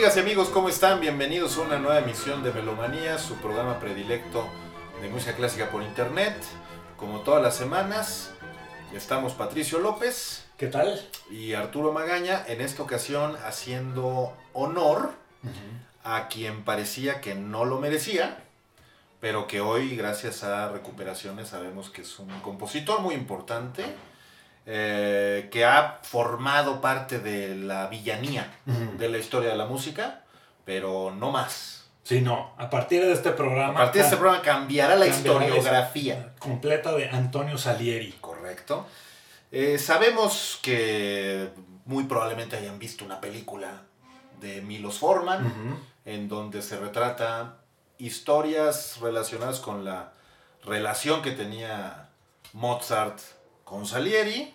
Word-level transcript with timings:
Amigas 0.00 0.16
y 0.16 0.20
amigos, 0.20 0.48
¿cómo 0.48 0.70
están? 0.70 0.98
Bienvenidos 0.98 1.58
a 1.58 1.60
una 1.60 1.78
nueva 1.78 1.98
emisión 1.98 2.42
de 2.42 2.50
Melomanía, 2.54 3.18
su 3.18 3.34
programa 3.34 3.78
predilecto 3.80 4.48
de 5.02 5.10
música 5.10 5.36
clásica 5.36 5.70
por 5.70 5.82
internet. 5.82 6.34
Como 6.96 7.20
todas 7.20 7.42
las 7.42 7.54
semanas, 7.54 8.30
estamos 8.94 9.34
Patricio 9.34 9.78
López. 9.78 10.46
¿Qué 10.56 10.68
tal? 10.68 11.06
Y 11.30 11.52
Arturo 11.52 11.92
Magaña, 11.92 12.42
en 12.48 12.62
esta 12.62 12.82
ocasión 12.82 13.36
haciendo 13.44 14.34
honor 14.54 15.10
a 16.02 16.28
quien 16.28 16.64
parecía 16.64 17.20
que 17.20 17.34
no 17.34 17.66
lo 17.66 17.78
merecía, 17.78 18.42
pero 19.20 19.46
que 19.46 19.60
hoy, 19.60 19.96
gracias 19.96 20.44
a 20.44 20.72
recuperaciones, 20.72 21.48
sabemos 21.48 21.90
que 21.90 22.00
es 22.00 22.18
un 22.18 22.30
compositor 22.40 23.02
muy 23.02 23.14
importante 23.14 23.84
eh, 24.72 25.48
que 25.50 25.64
ha 25.64 25.98
formado 26.04 26.80
parte 26.80 27.18
de 27.18 27.56
la 27.56 27.88
villanía 27.88 28.48
de 28.98 29.08
la 29.08 29.18
historia 29.18 29.50
de 29.50 29.56
la 29.56 29.66
música, 29.66 30.22
pero 30.64 31.10
no 31.10 31.32
más. 31.32 31.88
Sí, 32.04 32.20
no. 32.20 32.54
A 32.56 32.70
partir 32.70 33.04
de 33.04 33.12
este 33.12 33.32
programa. 33.32 33.80
A 33.80 33.82
partir 33.82 34.02
de 34.02 34.06
este 34.06 34.16
programa 34.16 34.44
cambiará 34.44 34.94
la 34.94 35.08
historiografía. 35.08 36.34
Completa 36.38 36.92
de 36.92 37.08
Antonio 37.08 37.58
Salieri. 37.58 38.12
Correcto. 38.20 38.86
Eh, 39.50 39.76
sabemos 39.76 40.60
que 40.62 41.48
muy 41.84 42.04
probablemente 42.04 42.56
hayan 42.56 42.78
visto 42.78 43.04
una 43.04 43.20
película 43.20 43.82
de 44.40 44.62
Milos 44.62 45.00
Forman, 45.00 45.80
en 46.04 46.28
donde 46.28 46.62
se 46.62 46.78
retrata 46.78 47.56
historias 47.98 48.98
relacionadas 49.00 49.58
con 49.58 49.84
la 49.84 50.12
relación 50.64 51.22
que 51.22 51.32
tenía 51.32 52.08
Mozart 52.52 53.18
con 53.70 53.86
Salieri 53.86 54.52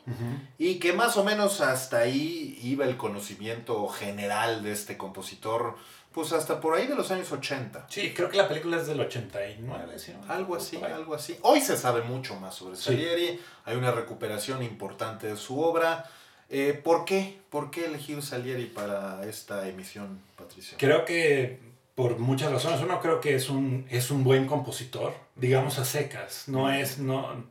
y 0.57 0.75
que 0.75 0.91
más 0.91 1.15
o 1.15 1.23
menos 1.23 1.61
hasta 1.61 1.99
ahí 1.99 2.59
iba 2.61 2.83
el 2.83 2.97
conocimiento 2.97 3.87
general 3.87 4.61
de 4.61 4.73
este 4.73 4.97
compositor, 4.97 5.77
pues 6.11 6.33
hasta 6.33 6.59
por 6.59 6.75
ahí 6.75 6.85
de 6.85 6.95
los 6.95 7.11
años 7.11 7.31
80. 7.31 7.87
Sí, 7.89 8.13
creo 8.13 8.29
que 8.29 8.35
la 8.35 8.49
película 8.49 8.75
es 8.75 8.87
del 8.87 8.99
89, 8.99 9.99
¿sí? 9.99 10.11
Algo 10.27 10.57
así, 10.57 10.83
algo 10.83 11.15
así. 11.15 11.37
Hoy 11.43 11.61
se 11.61 11.77
sabe 11.77 12.01
mucho 12.01 12.35
más 12.35 12.55
sobre 12.55 12.75
Salieri, 12.75 13.39
hay 13.63 13.77
una 13.77 13.91
recuperación 13.91 14.61
importante 14.61 15.27
de 15.27 15.37
su 15.37 15.61
obra. 15.61 16.09
Eh, 16.49 16.79
¿Por 16.83 17.05
qué? 17.05 17.39
¿Por 17.49 17.71
qué 17.71 17.85
elegir 17.85 18.21
Salieri 18.21 18.65
para 18.65 19.25
esta 19.25 19.65
emisión, 19.69 20.19
Patricio? 20.35 20.77
Creo 20.77 21.05
que 21.05 21.59
por 21.95 22.19
muchas 22.19 22.51
razones. 22.51 22.81
Uno 22.81 22.99
creo 22.99 23.21
que 23.21 23.35
es 23.35 23.49
un, 23.49 23.87
es 23.89 24.11
un 24.11 24.25
buen 24.25 24.45
compositor, 24.45 25.13
digamos 25.35 25.79
a 25.79 25.85
secas. 25.85 26.49
No 26.49 26.69
es, 26.69 26.99
no, 26.99 27.45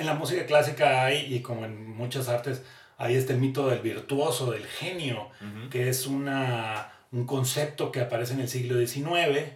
en 0.00 0.06
la 0.06 0.14
música 0.14 0.46
clásica 0.46 1.04
hay, 1.04 1.32
y 1.34 1.40
como 1.40 1.64
en 1.64 1.88
muchas 1.90 2.28
artes, 2.28 2.62
hay 2.98 3.16
este 3.16 3.34
mito 3.34 3.68
del 3.68 3.80
virtuoso, 3.80 4.50
del 4.50 4.66
genio, 4.66 5.30
que 5.70 5.88
es 5.88 6.06
una, 6.06 6.92
un 7.12 7.26
concepto 7.26 7.90
que 7.90 8.00
aparece 8.00 8.34
en 8.34 8.40
el 8.40 8.48
siglo 8.48 8.78
XIX, 8.78 9.52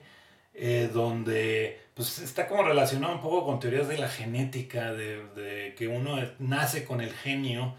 eh, 0.55 0.91
donde 0.93 1.81
pues, 1.95 2.21
está 2.21 2.49
como 2.49 2.63
relacionado 2.63 3.15
un 3.15 3.21
poco 3.21 3.45
con 3.45 3.61
teorías 3.61 3.89
de 3.89 3.99
la 3.99 4.09
genética, 4.09 4.93
de, 4.93 5.75
que 5.77 5.89
uno 5.89 6.17
nace 6.39 6.85
con 6.85 7.01
el 7.01 7.13
genio. 7.13 7.75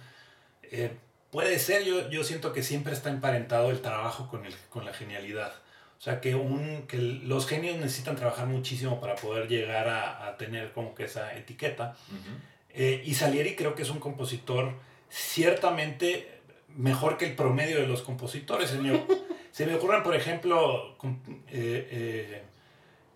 Eh, 0.64 0.92
puede 1.32 1.58
ser, 1.58 1.84
yo, 1.84 2.10
yo 2.10 2.24
siento 2.24 2.54
que 2.54 2.62
siempre 2.62 2.94
está 2.94 3.10
emparentado 3.10 3.72
el 3.72 3.82
trabajo 3.82 4.28
con, 4.28 4.46
el, 4.46 4.54
con 4.70 4.86
la 4.86 4.94
genialidad. 4.94 5.54
O 5.98 6.02
sea, 6.02 6.22
que, 6.22 6.36
un, 6.36 6.86
que 6.88 6.98
los 6.98 7.48
genios 7.48 7.78
necesitan 7.78 8.16
trabajar 8.16 8.46
muchísimo 8.46 9.00
para 9.00 9.16
poder 9.16 9.48
llegar 9.48 9.88
a, 9.88 10.28
a 10.28 10.38
tener 10.38 10.72
como 10.74 10.94
que 10.94 11.06
esa 11.06 11.36
etiqueta. 11.36 11.96
Eh, 12.76 13.02
y 13.06 13.14
Salieri 13.14 13.56
creo 13.56 13.74
que 13.74 13.84
es 13.84 13.90
un 13.90 14.00
compositor 14.00 14.74
ciertamente 15.10 16.28
mejor 16.76 17.18
que 17.18 17.26
el 17.26 17.36
promedio 17.36 17.80
de 17.80 17.88
los 17.88 18.02
compositores. 18.02 18.70
Se 18.70 18.78
me, 18.78 19.02
se 19.52 19.66
me 19.66 19.76
ocurren, 19.76 20.04
por 20.04 20.14
ejemplo, 20.14 20.98
eh, 21.48 21.88
eh, 21.92 22.42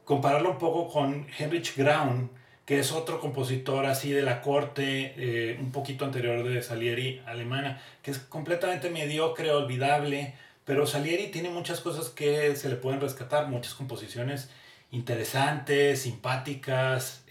compararlo 0.05 0.51
un 0.51 0.57
poco 0.57 0.89
con 0.89 1.27
Heinrich 1.37 1.75
Graun, 1.75 2.31
que 2.65 2.79
es 2.79 2.93
otro 2.93 3.19
compositor 3.19 3.85
así 3.85 4.11
de 4.11 4.21
la 4.21 4.41
corte, 4.41 5.57
un 5.59 5.71
poquito 5.71 6.05
anterior 6.05 6.47
de 6.47 6.61
Salieri, 6.61 7.19
alemana, 7.25 7.81
que 8.03 8.11
es 8.11 8.19
completamente 8.19 8.91
mediocre, 8.91 9.49
olvidable, 9.49 10.35
pero 10.65 10.85
Salieri 10.85 11.31
tiene 11.31 11.49
muchas 11.49 11.81
cosas 11.81 12.09
que 12.09 12.55
se 12.55 12.69
le 12.69 12.75
pueden 12.75 13.01
rescatar, 13.01 13.47
muchas 13.47 13.73
composiciones 13.73 14.51
interesantes, 14.91 16.03
simpáticas. 16.03 17.23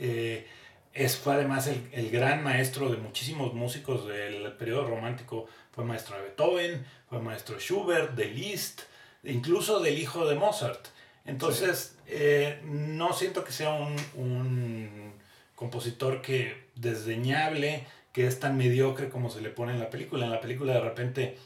Es, 0.99 1.17
fue 1.17 1.35
además 1.35 1.69
el, 1.69 2.11
gran 2.11 2.43
maestro 2.43 2.91
de 2.91 2.97
muchísimos 2.97 3.55
músicos 3.55 4.09
del 4.09 4.53
periodo 4.55 4.85
romántico. 4.89 5.47
Fue 5.71 5.85
maestro 5.85 6.17
de 6.17 6.23
Beethoven, 6.23 6.85
fue 7.09 7.21
maestro 7.21 7.55
de 7.55 7.61
Schubert, 7.61 8.17
de 8.17 8.25
Liszt, 8.25 8.81
incluso 9.23 9.79
del 9.79 9.97
hijo 9.97 10.27
de 10.27 10.35
Mozart. 10.35 10.89
Entonces, 11.25 11.97
eh, 12.09 12.61
no 12.65 13.13
siento 13.13 13.45
que 13.45 13.53
sea 13.53 13.71
un, 13.71 13.95
un, 14.17 15.13
compositor 15.55 16.21
que 16.21 16.67
desdeñable, 16.75 17.87
que 18.13 18.27
es 18.27 18.41
tan 18.41 18.57
mediocre 18.57 19.09
como 19.09 19.31
se 19.31 19.41
le 19.41 19.51
pone 19.51 19.75
en 19.75 19.79
la 19.79 19.91
película. 19.91 20.25
En 20.25 20.33
la 20.33 20.41
película 20.41 20.75
de 20.75 20.81
repente 20.81 21.39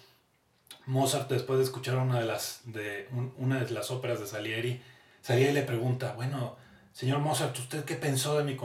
Mozart, 0.87 1.31
después 1.31 1.59
de 1.59 1.67
escuchar 1.67 1.99
una 1.99 2.21
de 2.21 2.25
las, 2.25 2.63
de, 2.65 3.07
una 3.37 3.63
de 3.63 3.71
las 3.71 3.91
óperas 3.91 4.19
de 4.19 4.27
Salieri, 4.27 4.81
Salieri 5.21 5.53
le 5.53 5.63
pregunta, 5.63 6.15
bueno, 6.15 6.57
señor 6.93 7.19
Mozart, 7.19 7.59
¿usted 7.59 7.85
qué 7.85 7.95
pensó 7.95 8.39
de 8.39 8.45
mi, 8.45 8.59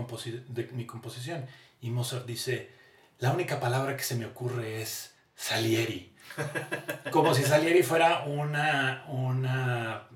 de 0.47 0.69
mi 0.73 0.85
composición? 0.85 1.45
Y 1.81 1.89
Mozart 1.89 2.25
dice, 2.25 2.69
la 3.19 3.31
única 3.31 3.59
palabra 3.59 3.95
que 3.95 4.03
se 4.03 4.15
me 4.15 4.25
ocurre 4.25 4.81
es 4.81 5.15
Salieri. 5.35 6.13
Como 7.11 7.33
si 7.33 7.43
Salieri 7.43 7.83
fuera 7.83 8.23
una, 8.25 9.05
una, 9.07 10.07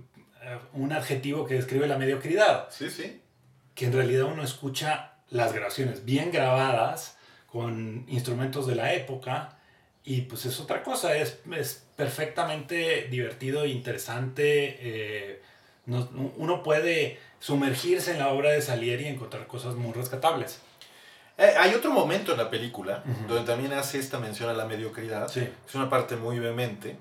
eh, 0.41 0.59
un 0.73 0.91
adjetivo 0.91 1.45
que 1.45 1.55
describe 1.55 1.87
la 1.87 1.97
mediocridad. 1.97 2.67
Sí, 2.69 2.89
sí. 2.89 3.21
Que 3.75 3.85
en 3.85 3.93
realidad 3.93 4.25
uno 4.25 4.43
escucha 4.43 5.13
las 5.29 5.53
grabaciones 5.53 6.03
bien 6.05 6.31
grabadas 6.31 7.17
con 7.47 8.05
instrumentos 8.07 8.67
de 8.67 8.75
la 8.75 8.93
época 8.93 9.57
y 10.03 10.21
pues 10.21 10.45
es 10.45 10.59
otra 10.59 10.83
cosa, 10.83 11.15
es, 11.15 11.39
es 11.55 11.85
perfectamente 11.95 13.07
divertido 13.09 13.65
interesante. 13.65 14.77
Eh, 14.79 15.41
uno 15.87 16.63
puede 16.63 17.19
sumergirse 17.39 18.11
en 18.11 18.19
la 18.19 18.29
obra 18.29 18.51
de 18.51 18.61
Salieri 18.61 19.05
y 19.05 19.07
encontrar 19.07 19.47
cosas 19.47 19.75
muy 19.75 19.93
rescatables. 19.93 20.61
Eh, 21.37 21.55
hay 21.57 21.73
otro 21.73 21.91
momento 21.91 22.33
en 22.33 22.37
la 22.37 22.49
película 22.49 23.03
donde 23.27 23.43
también 23.45 23.73
hace 23.73 23.97
esta 23.97 24.19
mención 24.19 24.49
a 24.49 24.53
la 24.53 24.65
mediocridad. 24.65 25.35
Es 25.35 25.75
una 25.75 25.89
parte 25.89 26.15
muy 26.15 26.37
vehemente, 26.37 26.97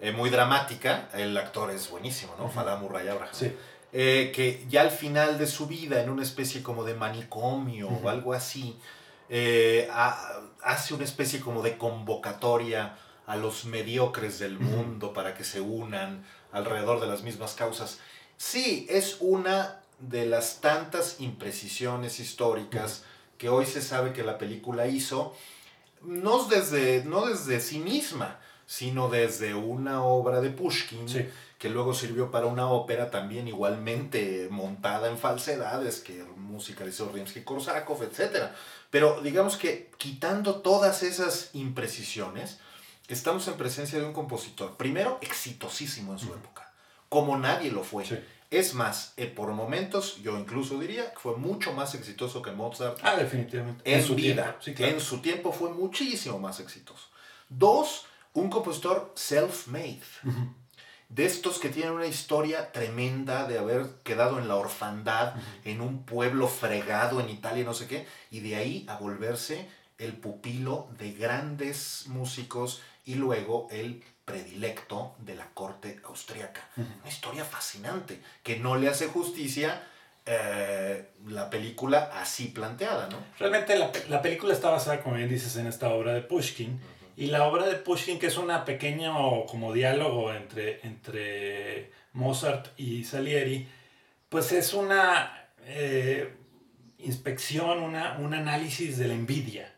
eh, 0.00 0.12
muy 0.12 0.30
dramática. 0.30 1.08
El 1.12 1.36
actor 1.36 1.70
es 1.72 1.90
buenísimo, 1.90 2.34
¿no? 2.38 2.44
Uh 2.44 2.76
Murray 2.78 3.08
Abraham. 3.08 3.34
Eh, 3.92 4.30
que 4.32 4.64
ya 4.68 4.82
al 4.82 4.92
final 4.92 5.38
de 5.38 5.48
su 5.48 5.66
vida, 5.66 6.00
en 6.00 6.10
una 6.10 6.22
especie 6.22 6.62
como 6.62 6.84
de 6.84 6.94
manicomio 6.94 7.88
o 7.88 8.08
algo 8.08 8.32
así, 8.32 8.78
hace 10.62 10.94
una 10.94 11.04
especie 11.04 11.40
como 11.40 11.62
de 11.62 11.76
convocatoria 11.76 12.96
a 13.26 13.36
los 13.36 13.64
mediocres 13.64 14.38
del 14.38 14.58
mundo 14.58 15.12
para 15.12 15.34
que 15.34 15.42
se 15.42 15.60
unan 15.60 16.24
alrededor 16.52 17.00
de 17.00 17.06
las 17.06 17.22
mismas 17.22 17.54
causas. 17.54 17.98
Sí, 18.42 18.86
es 18.88 19.18
una 19.20 19.82
de 19.98 20.24
las 20.24 20.62
tantas 20.62 21.20
imprecisiones 21.20 22.20
históricas 22.20 23.02
que 23.36 23.50
hoy 23.50 23.66
se 23.66 23.82
sabe 23.82 24.14
que 24.14 24.24
la 24.24 24.38
película 24.38 24.86
hizo, 24.86 25.36
no 26.00 26.44
desde, 26.44 27.04
no 27.04 27.26
desde 27.26 27.60
sí 27.60 27.80
misma, 27.80 28.40
sino 28.64 29.10
desde 29.10 29.52
una 29.52 30.02
obra 30.02 30.40
de 30.40 30.48
Pushkin, 30.48 31.04
que 31.58 31.68
luego 31.68 31.92
sirvió 31.92 32.30
para 32.30 32.46
una 32.46 32.70
ópera 32.70 33.10
también 33.10 33.46
igualmente 33.46 34.48
montada 34.50 35.10
en 35.10 35.18
falsedades, 35.18 36.00
que 36.00 36.24
musicalizó 36.34 37.12
Rimsky-Korsakov, 37.12 38.02
etc. 38.04 38.52
Pero 38.88 39.20
digamos 39.20 39.58
que 39.58 39.90
quitando 39.98 40.62
todas 40.62 41.02
esas 41.02 41.50
imprecisiones, 41.52 42.58
estamos 43.06 43.46
en 43.48 43.58
presencia 43.58 43.98
de 43.98 44.06
un 44.06 44.14
compositor, 44.14 44.78
primero 44.78 45.18
exitosísimo 45.20 46.14
en 46.14 46.18
su 46.18 46.28
época 46.28 46.59
como 47.10 47.36
nadie 47.36 47.70
lo 47.70 47.84
fue. 47.84 48.04
Es 48.50 48.72
más, 48.72 49.12
eh, 49.16 49.26
por 49.26 49.52
momentos 49.52 50.16
yo 50.22 50.38
incluso 50.38 50.78
diría 50.78 51.12
que 51.12 51.18
fue 51.18 51.36
mucho 51.36 51.72
más 51.72 51.94
exitoso 51.94 52.40
que 52.40 52.52
Mozart. 52.52 52.98
Ah, 53.02 53.16
definitivamente. 53.16 53.82
En, 53.84 54.02
su 54.02 54.14
vida. 54.14 54.58
En 54.64 55.00
su 55.00 55.18
tiempo 55.18 55.52
fue 55.52 55.70
muchísimo 55.70 56.38
más 56.38 56.58
exitoso. 56.60 57.08
Dos, 57.48 58.06
un 58.32 58.48
compositor 58.48 59.12
self-made. 59.14 60.00
De 61.08 61.26
estos 61.26 61.58
que 61.58 61.68
tienen 61.68 61.92
una 61.92 62.06
historia 62.06 62.70
tremenda 62.70 63.46
de 63.48 63.58
haber 63.58 63.86
quedado 64.04 64.38
en 64.38 64.46
la 64.46 64.54
orfandad, 64.54 65.34
en 65.64 65.80
un 65.80 66.04
pueblo 66.04 66.46
fregado 66.46 67.20
en 67.20 67.28
Italia, 67.28 67.64
no 67.64 67.74
sé 67.74 67.88
qué, 67.88 68.06
y 68.30 68.38
de 68.38 68.54
ahí 68.54 68.86
a 68.88 68.96
volverse 68.96 69.68
el 69.98 70.12
pupilo 70.12 70.88
de 70.98 71.12
grandes 71.12 72.04
músicos 72.06 72.80
y 73.04 73.16
luego 73.16 73.66
el 73.72 74.04
predilecto 74.30 75.14
de 75.18 75.34
la 75.34 75.46
corte 75.54 76.00
austriaca. 76.04 76.60
Una 76.76 77.08
historia 77.08 77.44
fascinante 77.44 78.20
que 78.42 78.58
no 78.58 78.76
le 78.76 78.88
hace 78.88 79.06
justicia 79.06 79.82
eh, 80.26 81.08
la 81.26 81.50
película 81.50 82.10
así 82.14 82.48
planteada, 82.48 83.08
¿no? 83.08 83.16
Realmente 83.38 83.76
la, 83.76 84.22
película 84.22 84.52
está 84.52 84.70
basada, 84.70 85.02
como 85.02 85.16
bien 85.16 85.28
dices, 85.28 85.56
en 85.56 85.66
esta 85.66 85.88
obra 85.88 86.12
de 86.12 86.20
Pushkin 86.20 86.78
Y 87.16 87.26
la 87.26 87.44
obra 87.44 87.66
de 87.66 87.76
Pushkin, 87.76 88.18
que 88.18 88.26
es 88.26 88.36
una 88.36 88.64
pequeño 88.64 89.46
como 89.46 89.72
diálogo 89.72 90.32
entre, 90.32 90.80
entre 90.86 91.90
Mozart 92.12 92.68
y 92.76 93.04
Salieri, 93.04 93.68
pues 94.28 94.52
es 94.52 94.72
una 94.74 95.48
eh, 95.64 96.32
inspección, 96.98 97.82
una, 97.82 98.18
un 98.18 98.34
análisis 98.34 98.98
de 98.98 99.08
la 99.08 99.14
envidia. 99.14 99.74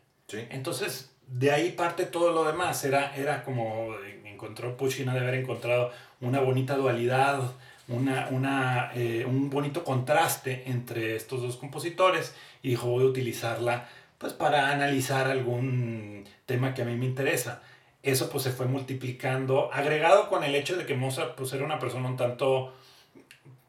Entonces, 0.51 1.11
de 1.27 1.51
ahí 1.51 1.73
parte 1.73 2.07
todo 2.07 2.33
lo 2.33 2.45
demás. 2.45 2.85
Era, 2.85 3.15
era 3.17 3.45
como 3.45 3.95
encontró 4.43 4.77
Pushkin 4.77 5.07
de 5.07 5.21
haber 5.21 5.35
encontrado 5.35 5.93
una 6.21 6.41
bonita 6.41 6.77
dualidad, 6.77 7.53
una, 7.89 8.29
una, 8.31 8.91
eh, 8.95 9.25
un 9.25 9.51
bonito 9.51 9.85
contraste 9.85 10.65
entre 10.67 11.15
estos 11.15 11.43
dos 11.43 11.57
compositores 11.57 12.35
y 12.63 12.71
dijo 12.71 12.89
voy 12.89 13.05
a 13.05 13.09
utilizarla 13.09 13.89
pues 14.19 14.33
para 14.33 14.71
analizar 14.71 15.29
algún 15.29 16.25
tema 16.47 16.75
que 16.75 16.83
a 16.83 16.85
mí 16.85 16.97
me 16.97 17.07
interesa. 17.07 17.63
Eso 18.03 18.31
pues 18.31 18.43
se 18.43 18.51
fue 18.51 18.67
multiplicando, 18.67 19.73
agregado 19.73 20.29
con 20.29 20.43
el 20.43 20.57
hecho 20.57 20.77
de 20.77 20.87
que 20.87 20.95
Mozart 20.95 21.37
pues 21.37 21.53
era 21.53 21.65
una 21.65 21.79
persona 21.79 22.09
un 22.09 22.17
tanto, 22.17 22.75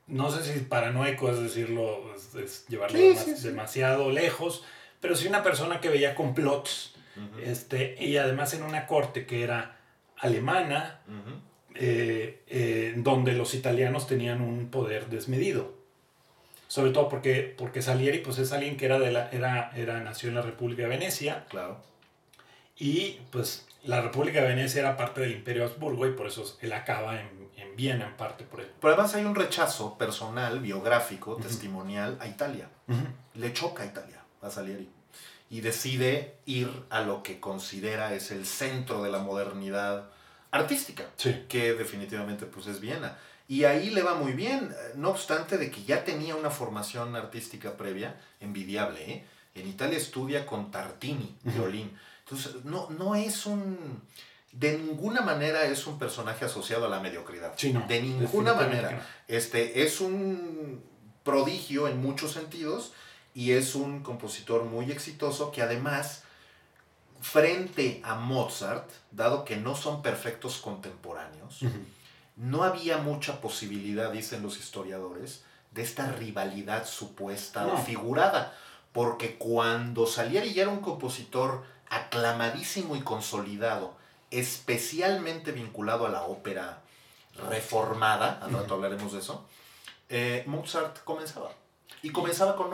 no 0.07 0.31
sé 0.31 0.43
si 0.43 0.59
paranoico 0.61 1.29
es 1.29 1.39
decirlo, 1.39 2.01
es, 2.15 2.67
llevarlo 2.67 2.97
demasiado 3.43 4.09
lejos, 4.09 4.63
pero 4.99 5.15
sí 5.15 5.27
una 5.27 5.43
persona 5.43 5.79
que 5.81 5.89
veía 5.89 6.15
complots, 6.15 6.95
este, 7.43 7.95
y 7.99 8.17
además 8.17 8.55
en 8.55 8.63
una 8.63 8.87
corte 8.87 9.27
que 9.27 9.43
era 9.43 9.77
alemana, 10.17 11.01
eh, 11.75 12.41
eh, 12.47 12.93
donde 12.97 13.33
los 13.33 13.53
italianos 13.53 14.07
tenían 14.07 14.41
un 14.41 14.69
poder 14.69 15.07
desmedido 15.07 15.83
sobre 16.73 16.89
todo 16.89 17.07
porque, 17.07 17.53
porque 17.55 17.83
Salieri 17.83 18.17
pues 18.17 18.39
es 18.39 18.51
alguien 18.51 18.77
que 18.77 18.85
era 18.85 18.97
de 18.97 19.11
la, 19.11 19.29
era, 19.29 19.69
era, 19.75 19.99
nació 19.99 20.29
en 20.29 20.35
la 20.35 20.41
República 20.41 20.81
de 20.81 20.87
Venecia. 20.87 21.45
Claro. 21.47 21.77
Y 22.79 23.19
pues 23.29 23.67
la 23.83 24.01
República 24.01 24.41
de 24.41 24.47
Venecia 24.47 24.79
era 24.79 24.97
parte 24.97 25.21
del 25.21 25.33
Imperio 25.33 25.65
Habsburgo 25.65 26.07
y 26.07 26.13
por 26.13 26.25
eso 26.25 26.57
él 26.61 26.73
acaba 26.73 27.21
en, 27.21 27.29
en 27.57 27.75
Viena 27.75 28.07
en 28.07 28.17
parte 28.17 28.43
por 28.43 28.59
él. 28.59 28.71
Pero 28.81 28.91
además 28.91 29.13
hay 29.13 29.23
un 29.23 29.35
rechazo 29.35 29.99
personal, 29.99 30.61
biográfico, 30.61 31.35
testimonial 31.35 32.17
a 32.19 32.25
Italia. 32.25 32.69
Le 33.35 33.53
choca 33.53 33.83
a 33.83 33.85
Italia, 33.85 34.23
a 34.41 34.49
Salieri. 34.49 34.89
Y 35.53 35.61
decide 35.61 36.39
ir 36.47 36.67
a 36.89 37.01
lo 37.01 37.21
que 37.21 37.39
considera 37.39 38.15
es 38.15 38.31
el 38.31 38.47
centro 38.47 39.03
de 39.03 39.11
la 39.11 39.19
modernidad 39.19 40.09
artística, 40.49 41.05
que 41.47 41.75
definitivamente 41.75 42.47
pues 42.47 42.65
es 42.65 42.79
Viena. 42.79 43.19
Y 43.47 43.65
ahí 43.65 43.91
le 43.91 44.01
va 44.01 44.15
muy 44.15 44.31
bien, 44.31 44.73
no 44.95 45.11
obstante 45.11 45.59
de 45.59 45.69
que 45.69 45.83
ya 45.83 46.03
tenía 46.03 46.35
una 46.35 46.49
formación 46.49 47.15
artística 47.15 47.77
previa, 47.77 48.19
envidiable. 48.39 49.11
¿eh? 49.11 49.25
En 49.53 49.67
Italia 49.67 49.99
estudia 49.99 50.47
con 50.47 50.71
Tartini, 50.71 51.37
violín. 51.43 51.95
Entonces, 52.23 52.65
no, 52.65 52.89
no 52.89 53.13
es 53.13 53.45
un... 53.45 54.01
De 54.51 54.75
ninguna 54.79 55.21
manera 55.21 55.65
es 55.65 55.85
un 55.85 55.99
personaje 55.99 56.45
asociado 56.45 56.87
a 56.87 56.89
la 56.89 56.99
mediocridad. 56.99 57.55
de 57.55 58.01
ninguna 58.01 58.55
manera. 58.55 59.07
Este, 59.27 59.83
es 59.83 60.01
un 60.01 60.83
prodigio 61.23 61.87
en 61.87 62.01
muchos 62.01 62.31
sentidos 62.31 62.93
y 63.33 63.51
es 63.51 63.75
un 63.75 64.03
compositor 64.03 64.65
muy 64.65 64.91
exitoso 64.91 65.51
que 65.51 65.61
además, 65.61 66.23
frente 67.21 68.01
a 68.03 68.15
Mozart, 68.15 68.89
dado 69.11 69.45
que 69.45 69.57
no 69.57 69.75
son 69.75 70.01
perfectos 70.01 70.57
contemporáneos, 70.57 71.61
no 72.35 72.63
había 72.63 72.97
mucha 72.97 73.41
posibilidad, 73.41 74.11
dicen 74.11 74.43
los 74.43 74.59
historiadores, 74.59 75.43
de 75.71 75.81
esta 75.81 76.11
rivalidad 76.11 76.85
supuesta 76.85 77.65
o 77.65 77.77
figurada, 77.77 78.55
porque 78.91 79.37
cuando 79.37 80.05
Salieri 80.05 80.53
ya 80.53 80.63
era 80.63 80.71
un 80.71 80.81
compositor 80.81 81.63
aclamadísimo 81.89 82.95
y 82.95 83.01
consolidado, 83.01 83.95
especialmente 84.29 85.51
vinculado 85.51 86.05
a 86.05 86.09
la 86.09 86.23
ópera 86.23 86.81
reformada, 87.49 88.39
al 88.43 88.53
rato 88.53 88.75
hablaremos 88.75 89.13
de 89.13 89.19
eso, 89.19 89.45
eh, 90.09 90.43
Mozart 90.45 91.03
comenzaba. 91.03 91.51
Y 92.01 92.11
comenzaba 92.11 92.55
con 92.55 92.69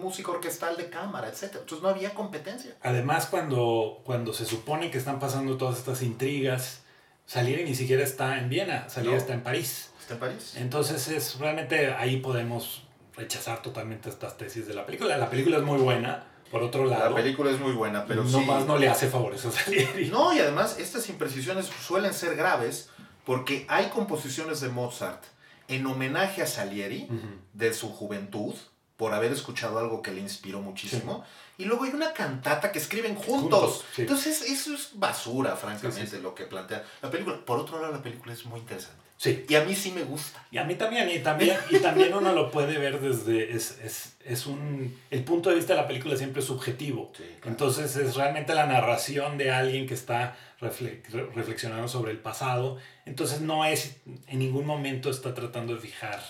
música 0.00 0.30
orquestal 0.30 0.76
de 0.76 0.88
cámara, 0.88 1.28
etc. 1.28 1.56
Entonces 1.56 1.82
no 1.82 1.88
había 1.88 2.14
competencia. 2.14 2.76
Además, 2.82 3.26
cuando, 3.26 4.00
cuando 4.04 4.32
se 4.32 4.46
supone 4.46 4.90
que 4.90 4.98
están 4.98 5.18
pasando 5.18 5.56
todas 5.58 5.78
estas 5.78 6.02
intrigas, 6.02 6.82
Salieri 7.26 7.64
ni 7.64 7.74
siquiera 7.74 8.02
está 8.02 8.38
en 8.38 8.48
Viena, 8.48 8.88
Salieri 8.88 9.16
está 9.16 9.34
en 9.34 9.42
París. 9.42 9.90
Está 10.00 10.14
en 10.14 10.20
París. 10.20 10.54
Entonces 10.56 11.08
es 11.08 11.38
realmente 11.38 11.92
ahí 11.92 12.16
podemos 12.16 12.82
rechazar 13.14 13.62
totalmente 13.62 14.08
estas 14.08 14.36
tesis 14.36 14.66
de 14.66 14.74
la 14.74 14.86
película. 14.86 15.16
La 15.16 15.30
película 15.30 15.58
es 15.58 15.62
muy 15.62 15.78
buena, 15.78 16.24
por 16.50 16.62
otro 16.62 16.86
lado. 16.86 17.10
La 17.10 17.14
película 17.14 17.50
es 17.50 17.60
muy 17.60 17.72
buena, 17.72 18.04
pero 18.06 18.24
no 18.24 18.40
más 18.40 18.66
no 18.66 18.78
le 18.78 18.88
hace 18.88 19.08
favores 19.08 19.44
a 19.44 19.52
Salieri. 19.52 20.08
No, 20.08 20.34
y 20.34 20.38
además 20.38 20.78
estas 20.78 21.08
imprecisiones 21.08 21.66
suelen 21.66 22.14
ser 22.14 22.34
graves 22.34 22.88
porque 23.24 23.64
hay 23.68 23.90
composiciones 23.90 24.60
de 24.60 24.70
Mozart 24.70 25.22
en 25.70 25.86
homenaje 25.86 26.42
a 26.42 26.46
Salieri 26.46 27.08
de 27.52 27.72
su 27.72 27.88
juventud 27.88 28.54
por 28.96 29.14
haber 29.14 29.32
escuchado 29.32 29.78
algo 29.78 30.02
que 30.02 30.12
le 30.12 30.20
inspiró 30.20 30.60
muchísimo. 30.60 31.24
Y 31.56 31.64
luego 31.64 31.84
hay 31.84 31.90
una 31.90 32.12
cantata 32.12 32.70
que 32.70 32.78
escriben 32.78 33.14
juntos. 33.14 33.84
Entonces, 33.96 34.42
eso 34.42 34.74
es 34.74 34.90
basura, 34.94 35.56
francamente, 35.56 36.18
lo 36.20 36.34
que 36.34 36.44
plantea 36.44 36.84
la 37.00 37.10
película. 37.10 37.42
Por 37.44 37.58
otro 37.58 37.80
lado, 37.80 37.92
la 37.92 38.02
película 38.02 38.32
es 38.34 38.44
muy 38.44 38.60
interesante. 38.60 39.09
Sí. 39.20 39.44
Y 39.50 39.54
a 39.54 39.64
mí 39.64 39.74
sí 39.74 39.92
me 39.92 40.02
gusta. 40.02 40.42
Y 40.50 40.56
a 40.56 40.64
mí 40.64 40.76
también, 40.76 41.10
y 41.10 41.18
también, 41.18 41.54
y 41.68 41.76
también 41.76 42.14
uno 42.14 42.32
lo 42.32 42.50
puede 42.50 42.78
ver 42.78 43.00
desde, 43.00 43.54
es, 43.54 43.78
es, 43.84 44.16
es, 44.24 44.46
un, 44.46 44.98
el 45.10 45.24
punto 45.24 45.50
de 45.50 45.56
vista 45.56 45.74
de 45.74 45.82
la 45.82 45.86
película 45.86 46.16
siempre 46.16 46.40
es 46.40 46.46
subjetivo. 46.46 47.12
Entonces 47.44 47.94
es 47.96 48.16
realmente 48.16 48.54
la 48.54 48.64
narración 48.64 49.36
de 49.36 49.50
alguien 49.50 49.86
que 49.86 49.92
está 49.92 50.38
reflexionando 50.58 51.86
sobre 51.86 52.12
el 52.12 52.18
pasado. 52.18 52.78
Entonces 53.04 53.42
no 53.42 53.66
es, 53.66 54.00
en 54.26 54.38
ningún 54.38 54.64
momento 54.64 55.10
está 55.10 55.34
tratando 55.34 55.74
de 55.74 55.80
fijar 55.80 56.22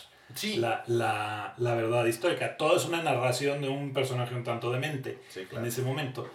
la, 0.57 0.83
la, 0.89 1.55
la, 1.59 1.75
verdad 1.77 2.05
histórica. 2.07 2.57
Todo 2.57 2.77
es 2.77 2.87
una 2.87 3.05
narración 3.05 3.61
de 3.61 3.69
un 3.69 3.93
personaje 3.93 4.35
un 4.35 4.43
tanto 4.43 4.73
demente 4.73 5.21
en 5.53 5.65
ese 5.65 5.83
momento. 5.83 6.29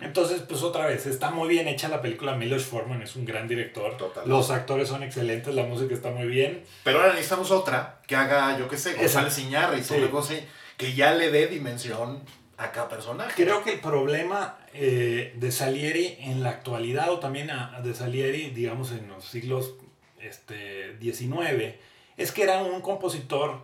Entonces, 0.00 0.42
pues 0.48 0.62
otra 0.62 0.86
vez, 0.86 1.06
está 1.06 1.30
muy 1.30 1.48
bien 1.48 1.66
hecha 1.66 1.88
la 1.88 2.00
película. 2.00 2.36
Milos 2.36 2.64
Forman 2.64 3.02
es 3.02 3.16
un 3.16 3.24
gran 3.24 3.48
director. 3.48 3.96
Los 4.26 4.50
actores 4.50 4.88
son 4.88 5.02
excelentes, 5.02 5.52
la 5.54 5.64
música 5.64 5.92
está 5.92 6.10
muy 6.10 6.28
bien. 6.28 6.64
Pero 6.84 6.98
ahora 6.98 7.12
necesitamos 7.12 7.50
otra 7.50 8.00
que 8.06 8.14
haga, 8.14 8.56
yo 8.58 8.68
qué 8.68 8.76
sé, 8.76 8.94
González 8.94 9.38
Iñárritu, 9.38 9.94
sí. 10.22 10.40
que 10.76 10.94
ya 10.94 11.14
le 11.14 11.32
dé 11.32 11.48
dimensión 11.48 12.22
a 12.58 12.70
cada 12.70 12.88
personaje. 12.88 13.32
Creo 13.42 13.64
que 13.64 13.72
el 13.72 13.80
problema 13.80 14.58
eh, 14.72 15.32
de 15.36 15.50
Salieri 15.50 16.16
en 16.20 16.44
la 16.44 16.50
actualidad, 16.50 17.10
o 17.10 17.18
también 17.18 17.50
de 17.82 17.94
Salieri, 17.94 18.50
digamos, 18.50 18.92
en 18.92 19.08
los 19.08 19.24
siglos 19.24 19.74
este, 20.20 20.96
19, 20.98 21.78
es 22.16 22.32
que 22.32 22.44
era 22.44 22.62
un 22.62 22.80
compositor, 22.82 23.62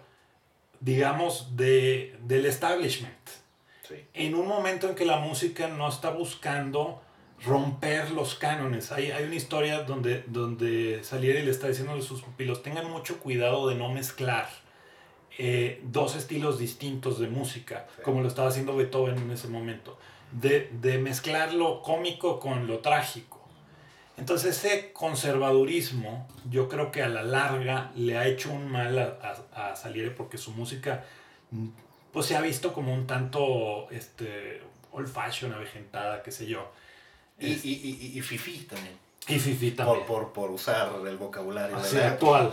digamos, 0.80 1.56
de, 1.56 2.16
del 2.23 2.47
establishment. 2.47 3.14
En 4.14 4.35
un 4.35 4.47
momento 4.47 4.88
en 4.88 4.95
que 4.95 5.05
la 5.05 5.19
música 5.19 5.69
no 5.69 5.88
está 5.88 6.11
buscando 6.11 7.03
romper 7.45 8.11
los 8.11 8.35
cánones. 8.35 8.93
Hay, 8.93 9.11
hay 9.11 9.25
una 9.25 9.35
historia 9.35 9.83
donde, 9.83 10.25
donde 10.26 11.03
Salieri 11.03 11.43
le 11.43 11.50
está 11.50 11.69
diciendo 11.69 11.95
a 11.95 12.00
sus 12.00 12.23
pupilos, 12.23 12.62
tengan 12.62 12.91
mucho 12.91 13.19
cuidado 13.19 13.69
de 13.69 13.75
no 13.75 13.91
mezclar 13.91 14.49
eh, 15.37 15.81
dos 15.85 16.14
estilos 16.14 16.59
distintos 16.59 17.19
de 17.19 17.29
música, 17.29 17.87
como 18.03 18.23
lo 18.23 18.29
estaba 18.29 18.49
haciendo 18.49 18.76
Beethoven 18.76 19.19
en 19.19 19.31
ese 19.33 19.49
momento. 19.49 19.99
De, 20.31 20.71
de 20.81 20.99
mezclar 20.99 21.53
lo 21.55 21.83
cómico 21.83 22.41
con 22.41 22.67
lo 22.67 22.79
trágico. 22.79 23.35
Entonces 24.17 24.57
ese 24.57 24.93
conservadurismo 24.93 26.29
yo 26.49 26.69
creo 26.69 26.93
que 26.93 27.03
a 27.03 27.09
la 27.09 27.25
larga 27.25 27.91
le 27.97 28.17
ha 28.17 28.29
hecho 28.29 28.53
un 28.53 28.71
mal 28.71 28.97
a, 28.99 29.71
a, 29.71 29.76
Salieri 29.76 30.11
porque 30.11 30.38
su 30.38 30.53
música 30.53 31.05
pues 32.14 32.26
se 32.26 32.37
ha 32.37 32.40
visto 32.40 32.73
como 32.73 32.94
un 32.94 33.09
tanto 33.09 33.88
este, 33.90 34.62
old 34.92 35.09
fashion, 35.09 35.52
avejentada, 35.52 36.23
qué 36.23 36.30
sé 36.30 36.47
yo. 36.47 36.71
Y, 37.40 37.49
y, 37.49 38.12
y, 38.14 38.21
fifi 38.23 38.61
también. 38.61 38.97
Y 39.26 39.40
fifi 39.40 39.73
también. 39.73 40.06
Por, 40.06 40.33
por, 40.33 40.50
usar 40.52 40.92
el 41.04 41.16
vocabulario 41.16 41.76
Así 41.76 41.99
actual. 41.99 42.52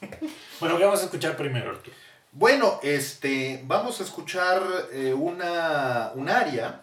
bueno, 0.60 0.76
¿qué 0.76 0.84
vamos 0.84 1.00
a 1.00 1.04
escuchar 1.04 1.36
primero, 1.36 1.70
Arturo? 1.70 1.96
Bueno, 2.32 2.80
este, 2.82 3.62
vamos 3.64 4.00
a 4.00 4.02
escuchar 4.02 4.62
eh, 4.92 5.14
una, 5.14 6.10
un 6.16 6.28
aria 6.28 6.82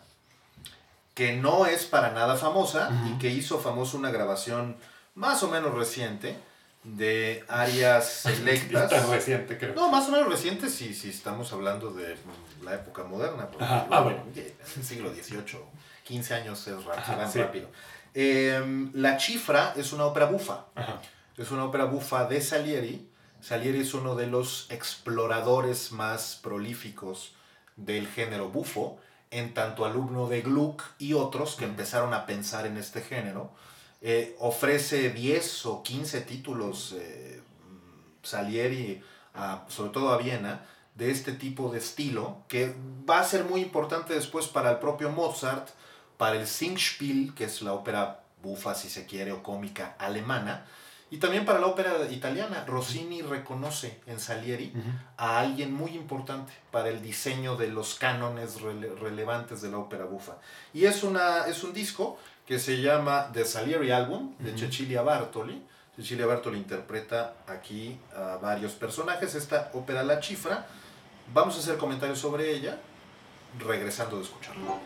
que 1.13 1.33
no 1.33 1.65
es 1.65 1.85
para 1.85 2.11
nada 2.11 2.37
famosa 2.37 2.89
y 3.09 3.17
que 3.19 3.29
hizo 3.29 3.59
famoso 3.59 3.97
una 3.97 4.11
grabación 4.11 4.77
más 5.15 5.43
o 5.43 5.49
menos 5.49 5.73
reciente 5.73 6.37
de 6.85 7.43
áreas 7.47 8.09
selectas. 8.23 8.89
Tan 8.89 9.09
reciente, 9.09 9.57
creo. 9.57 9.73
No, 9.73 9.89
más 9.89 10.07
o 10.07 10.11
menos 10.11 10.29
reciente 10.29 10.69
si, 10.69 10.93
si 10.93 11.09
estamos 11.09 11.51
hablando 11.51 11.91
de 11.91 12.15
la 12.63 12.75
época 12.75 13.03
moderna. 13.03 13.47
Porque 13.47 13.65
ah, 13.67 14.01
bueno. 14.01 14.23
El 14.35 14.83
siglo 14.83 15.13
XVIII, 15.13 15.59
15 16.03 16.33
años 16.33 16.67
es 16.67 16.83
rápido. 16.85 17.69
Em, 18.13 18.91
la 18.93 19.17
Chifra 19.17 19.73
es 19.75 19.91
una 19.91 20.05
ópera 20.05 20.27
bufa. 20.27 20.65
Es 21.37 21.51
una 21.51 21.65
ópera 21.65 21.85
bufa 21.85 22.25
de 22.25 22.39
Salieri. 22.39 23.09
Salieri 23.41 23.81
es 23.81 23.93
uno 23.93 24.15
de 24.15 24.27
los 24.27 24.67
exploradores 24.69 25.91
más 25.91 26.39
prolíficos 26.41 27.35
del 27.75 28.07
género 28.07 28.49
bufo 28.49 28.97
en 29.31 29.53
tanto 29.53 29.85
alumno 29.85 30.27
de 30.29 30.41
Gluck 30.41 30.83
y 30.97 31.13
otros 31.13 31.55
que 31.55 31.65
empezaron 31.65 32.13
a 32.13 32.25
pensar 32.25 32.65
en 32.65 32.77
este 32.77 33.01
género. 33.01 33.51
Eh, 34.07 34.35
ofrece 34.37 35.09
10 35.09 35.65
o 35.65 35.81
15 35.81 36.21
títulos 36.21 36.93
eh, 36.95 37.41
Salieri, 38.21 39.01
sobre 39.67 39.89
todo 39.89 40.13
a 40.13 40.17
Viena, 40.17 40.63
de 40.93 41.09
este 41.09 41.31
tipo 41.31 41.71
de 41.71 41.79
estilo, 41.79 42.43
que 42.47 42.75
va 43.09 43.19
a 43.19 43.23
ser 43.23 43.45
muy 43.45 43.61
importante 43.61 44.13
después 44.13 44.45
para 44.45 44.69
el 44.69 44.77
propio 44.77 45.09
Mozart, 45.09 45.69
para 46.17 46.35
el 46.35 46.45
Singspiel, 46.45 47.33
que 47.33 47.45
es 47.45 47.63
la 47.63 47.73
ópera 47.73 48.21
bufa, 48.43 48.75
si 48.75 48.91
se 48.91 49.07
quiere, 49.07 49.31
o 49.31 49.41
cómica 49.41 49.95
alemana, 49.97 50.67
y 51.11 51.17
también 51.17 51.45
para 51.45 51.59
la 51.59 51.67
ópera 51.67 52.11
italiana, 52.11 52.65
Rossini 52.67 53.21
reconoce 53.21 54.01
en 54.05 54.19
Salieri 54.19 54.73
a 55.17 55.39
alguien 55.39 55.71
muy 55.71 55.91
importante 55.91 56.51
para 56.71 56.89
el 56.89 57.01
diseño 57.01 57.55
de 57.55 57.67
los 57.67 57.95
cánones 57.95 58.59
relevantes 58.61 59.61
de 59.61 59.69
la 59.69 59.77
ópera 59.77 60.05
bufa. 60.05 60.37
Y 60.73 60.85
es, 60.85 61.03
una, 61.03 61.45
es 61.45 61.63
un 61.63 61.73
disco 61.73 62.17
que 62.45 62.59
se 62.59 62.81
llama 62.81 63.31
The 63.33 63.43
Salieri 63.43 63.91
Album, 63.91 64.35
de 64.39 64.57
Cecilia 64.57 65.01
Bartoli. 65.01 65.61
Cecilia 65.95 66.25
Bartoli 66.25 66.57
interpreta 66.57 67.35
aquí 67.47 67.97
a 68.15 68.37
varios 68.37 68.73
personajes. 68.73 69.33
Esta 69.35 69.71
ópera 69.73 70.03
La 70.03 70.19
Chifra. 70.19 70.67
Vamos 71.33 71.55
a 71.55 71.59
hacer 71.59 71.77
comentarios 71.77 72.19
sobre 72.19 72.51
ella, 72.51 72.77
regresando 73.59 74.17
de 74.17 74.23
escucharla. 74.23 74.79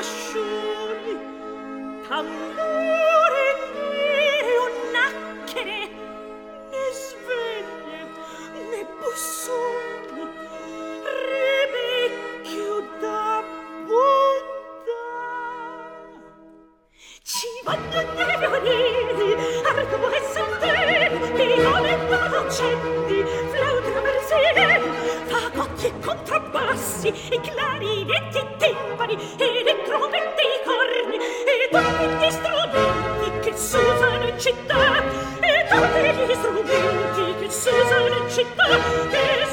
fascioli 0.00 1.14
tamburi 2.08 3.52
né 3.74 4.56
o 4.62 4.66
nacchere 4.94 5.82
né 6.70 6.84
sveglie 7.00 8.00
né 8.70 8.80
bussoni 8.98 10.24
rebecchio 11.32 12.76
da 13.02 13.44
bontà 13.86 15.06
ci 17.22 17.48
voglio 17.64 18.00
demoniri 18.16 19.62
arduo 19.68 20.10
e 20.18 20.20
sottile 20.32 21.08
di 21.36 21.62
nome 21.62 21.92
producenti 22.08 23.18
flauta 23.52 24.00
marsile 24.06 24.66
fa 25.28 25.50
cotti 25.50 25.86
e 25.86 25.92
contrabbassi 26.00 27.08
e 27.08 27.40
clarinetti 27.40 28.38
e 28.38 28.56
timpani 28.56 29.14
ed 29.36 29.79
città, 34.40 35.02
e 35.40 35.68
tutti 35.68 36.00
gli 36.26 36.34
strumenti 36.34 37.34
che 37.40 37.50
s'usano 37.50 38.16
in 38.16 38.30
città, 38.30 38.64
che 39.10 39.49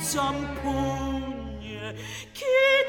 zampogna 0.00 1.92
che 2.32 2.85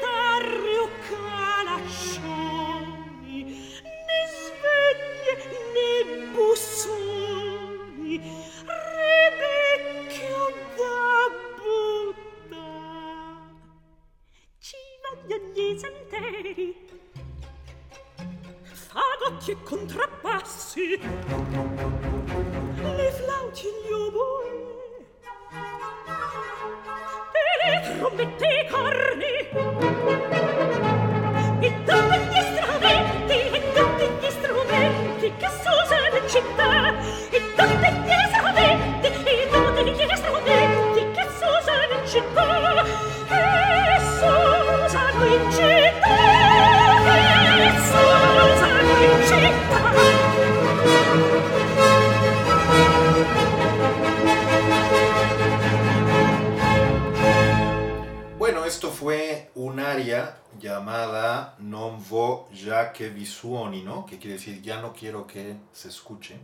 que 64.08 64.18
quiere 64.18 64.34
decir 64.34 64.62
ya 64.62 64.80
no 64.80 64.92
quiero 64.92 65.26
que 65.26 65.56
se 65.72 65.88
escuche, 65.88 66.38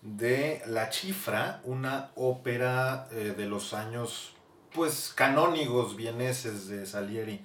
de 0.00 0.62
La 0.66 0.90
Chifra, 0.90 1.60
una 1.64 2.10
ópera 2.14 3.08
eh, 3.10 3.34
de 3.36 3.46
los 3.46 3.74
años 3.74 4.34
pues 4.72 5.12
canónigos 5.14 5.96
vieneses 5.96 6.68
de 6.68 6.86
Salieri, 6.86 7.44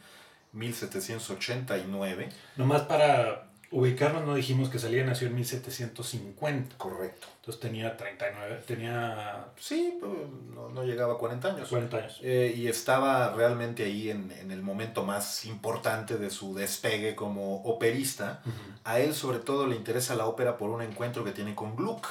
1789. 0.52 2.30
Nomás 2.58 2.84
para 2.84 3.53
ubicarnos, 3.74 4.24
no 4.24 4.36
dijimos 4.36 4.70
que 4.70 4.78
Salieri 4.78 5.06
nació 5.06 5.28
en 5.28 5.36
1750. 5.36 6.78
Correcto. 6.78 7.28
Entonces 7.38 7.60
tenía 7.60 7.98
39, 7.98 8.64
tenía... 8.66 9.48
Sí, 9.58 9.98
pues, 10.00 10.12
no, 10.54 10.84
llegaba 10.84 11.16
a 11.16 11.18
40 11.18 11.48
años. 11.50 11.70
40 11.70 11.98
años. 11.98 12.20
Eh, 12.22 12.54
y 12.56 12.68
estaba 12.68 13.34
realmente 13.34 13.84
ahí 13.84 14.12
en, 14.12 14.32
el 14.32 14.62
momento 14.62 15.04
más 15.04 15.46
importante 15.46 16.18
de 16.18 16.30
su 16.30 16.54
despegue 16.54 17.16
como 17.16 17.64
operista. 17.64 18.42
A 18.84 19.00
él 19.00 19.14
sobre 19.14 19.40
todo 19.40 19.66
le 19.68 19.76
interesa 19.76 20.16
la 20.16 20.28
ópera 20.28 20.58
por 20.58 20.70
un 20.70 20.82
encuentro 20.82 21.24
que 21.24 21.32
tiene 21.32 21.56
con 21.56 21.76
Gluck. 21.76 22.08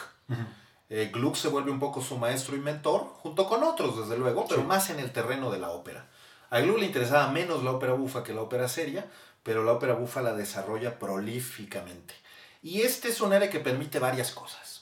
Eh, 0.90 1.10
Gluck 1.12 1.36
se 1.36 1.48
vuelve 1.48 1.70
un 1.70 1.78
poco 1.78 2.02
su 2.02 2.18
maestro 2.18 2.56
y 2.56 2.60
mentor, 2.60 3.04
junto 3.22 3.46
con 3.46 3.62
otros 3.62 3.98
desde 3.98 4.18
luego, 4.18 4.46
pero 4.48 4.64
más 4.64 4.90
en 4.90 4.98
el 4.98 5.12
terreno 5.12 5.50
de 5.50 5.58
la 5.58 5.70
ópera. 5.70 6.08
A 6.50 6.60
Gluck 6.60 6.80
le 6.80 6.86
interesaba 6.86 7.32
menos 7.32 7.62
la 7.62 7.70
ópera 7.70 7.94
bufa 7.94 8.22
que 8.22 8.34
la 8.34 8.42
ópera 8.42 8.68
seria, 8.68 9.06
pero 9.42 9.64
la 9.64 9.72
ópera 9.72 9.94
bufa 9.94 10.22
la 10.22 10.34
desarrolla 10.34 10.98
prolíficamente. 10.98 12.14
Y 12.62 12.82
este 12.82 13.08
es 13.08 13.20
un 13.20 13.32
área 13.32 13.50
que 13.50 13.60
permite 13.60 13.98
varias 13.98 14.30
cosas 14.32 14.72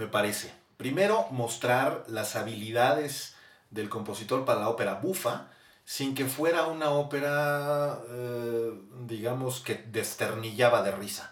me 0.00 0.06
parece. 0.06 0.52
Primero, 0.76 1.26
mostrar 1.30 2.04
las 2.08 2.36
habilidades 2.36 3.34
del 3.70 3.88
compositor 3.88 4.44
para 4.44 4.60
la 4.60 4.68
ópera 4.68 4.94
bufa, 4.94 5.48
sin 5.84 6.14
que 6.14 6.24
fuera 6.24 6.66
una 6.66 6.90
ópera, 6.90 8.00
eh, 8.08 8.72
digamos, 9.00 9.60
que 9.60 9.74
desternillaba 9.74 10.82
de 10.82 10.92
risa, 10.92 11.30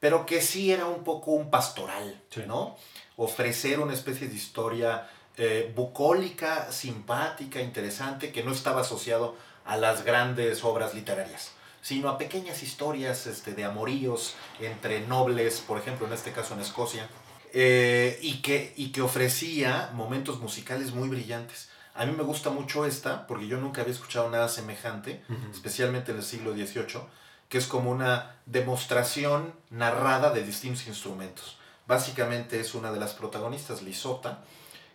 pero 0.00 0.24
que 0.24 0.40
sí 0.40 0.72
era 0.72 0.86
un 0.86 1.04
poco 1.04 1.32
un 1.32 1.50
pastoral, 1.50 2.22
¿no? 2.46 2.76
Ofrecer 3.16 3.80
una 3.80 3.92
especie 3.92 4.28
de 4.28 4.34
historia 4.34 5.08
eh, 5.36 5.72
bucólica, 5.74 6.72
simpática, 6.72 7.60
interesante, 7.60 8.32
que 8.32 8.42
no 8.42 8.52
estaba 8.52 8.82
asociado 8.82 9.36
a 9.66 9.76
las 9.76 10.04
grandes 10.04 10.64
obras 10.64 10.94
literarias 10.94 11.52
sino 11.82 12.08
a 12.08 12.18
pequeñas 12.18 12.62
historias 12.62 13.26
este, 13.26 13.52
de 13.54 13.64
amoríos 13.64 14.34
entre 14.60 15.00
nobles, 15.00 15.62
por 15.66 15.78
ejemplo, 15.78 16.06
en 16.06 16.12
este 16.12 16.32
caso 16.32 16.54
en 16.54 16.60
Escocia, 16.60 17.08
eh, 17.52 18.18
y, 18.20 18.42
que, 18.42 18.74
y 18.76 18.92
que 18.92 19.00
ofrecía 19.00 19.90
momentos 19.94 20.40
musicales 20.40 20.92
muy 20.92 21.08
brillantes. 21.08 21.70
A 21.94 22.06
mí 22.06 22.12
me 22.12 22.22
gusta 22.22 22.50
mucho 22.50 22.84
esta, 22.84 23.26
porque 23.26 23.48
yo 23.48 23.58
nunca 23.58 23.80
había 23.80 23.94
escuchado 23.94 24.30
nada 24.30 24.48
semejante, 24.48 25.24
especialmente 25.50 26.12
en 26.12 26.18
el 26.18 26.22
siglo 26.22 26.52
XVIII, 26.52 27.00
que 27.48 27.58
es 27.58 27.66
como 27.66 27.90
una 27.90 28.36
demostración 28.46 29.54
narrada 29.70 30.30
de 30.30 30.44
distintos 30.44 30.86
instrumentos. 30.86 31.56
Básicamente 31.88 32.60
es 32.60 32.74
una 32.74 32.92
de 32.92 33.00
las 33.00 33.14
protagonistas, 33.14 33.82
Lisota, 33.82 34.44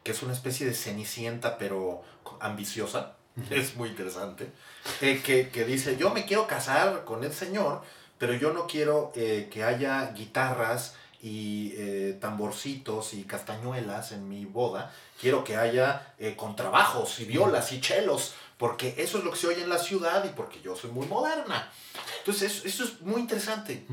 que 0.04 0.12
es 0.12 0.22
una 0.22 0.34
especie 0.34 0.66
de 0.66 0.74
cenicienta 0.74 1.58
pero 1.58 2.04
ambiciosa, 2.40 3.16
es 3.50 3.76
muy 3.76 3.90
interesante, 3.90 4.52
eh, 5.02 5.22
que, 5.24 5.66
dice, 5.66 5.98
yo 5.98 6.12
me 6.12 6.26
quiero 6.26 6.48
casar 6.48 7.04
con 7.06 7.24
el 7.24 7.34
señor, 7.34 7.82
pero 8.18 8.34
yo 8.34 8.54
no 8.54 8.68
quiero 8.68 9.12
eh, 9.16 9.50
que 9.52 9.64
haya 9.64 10.12
guitarras 10.12 10.96
y 11.22 11.74
eh, 11.78 12.18
tamborcitos 12.20 13.14
y 13.14 13.24
castañuelas 13.24 14.12
en 14.12 14.28
mi 14.28 14.46
boda, 14.46 14.94
quiero 15.20 15.44
que 15.44 15.56
haya 15.56 16.14
contrabajos 16.36 17.20
y 17.22 17.26
violas 17.26 17.72
y 17.72 17.80
chelos, 17.80 18.34
porque 18.58 18.96
eso 18.98 19.18
es 19.18 19.24
lo 19.24 19.32
que 19.32 19.38
se 19.38 19.48
oye 19.48 19.64
en 19.64 19.70
la 19.70 19.78
ciudad 19.78 20.24
y 20.26 20.30
porque 20.30 20.62
yo 20.62 20.76
soy 20.76 20.92
muy 20.92 21.08
moderna. 21.08 21.72
Entonces, 22.20 22.64
eso, 22.66 22.84
es 22.84 23.02
muy 23.02 23.22
interesante. 23.22 23.86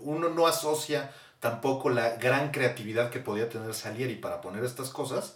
uno 0.00 0.30
no 0.30 0.46
asocia 0.46 1.12
tampoco 1.40 1.90
la 1.90 2.16
gran 2.16 2.50
creatividad 2.50 3.10
que 3.10 3.20
podía 3.20 3.48
tener 3.48 3.74
Salieri 3.74 4.16
para 4.16 4.40
poner 4.40 4.64
estas 4.64 4.88
cosas 4.90 5.34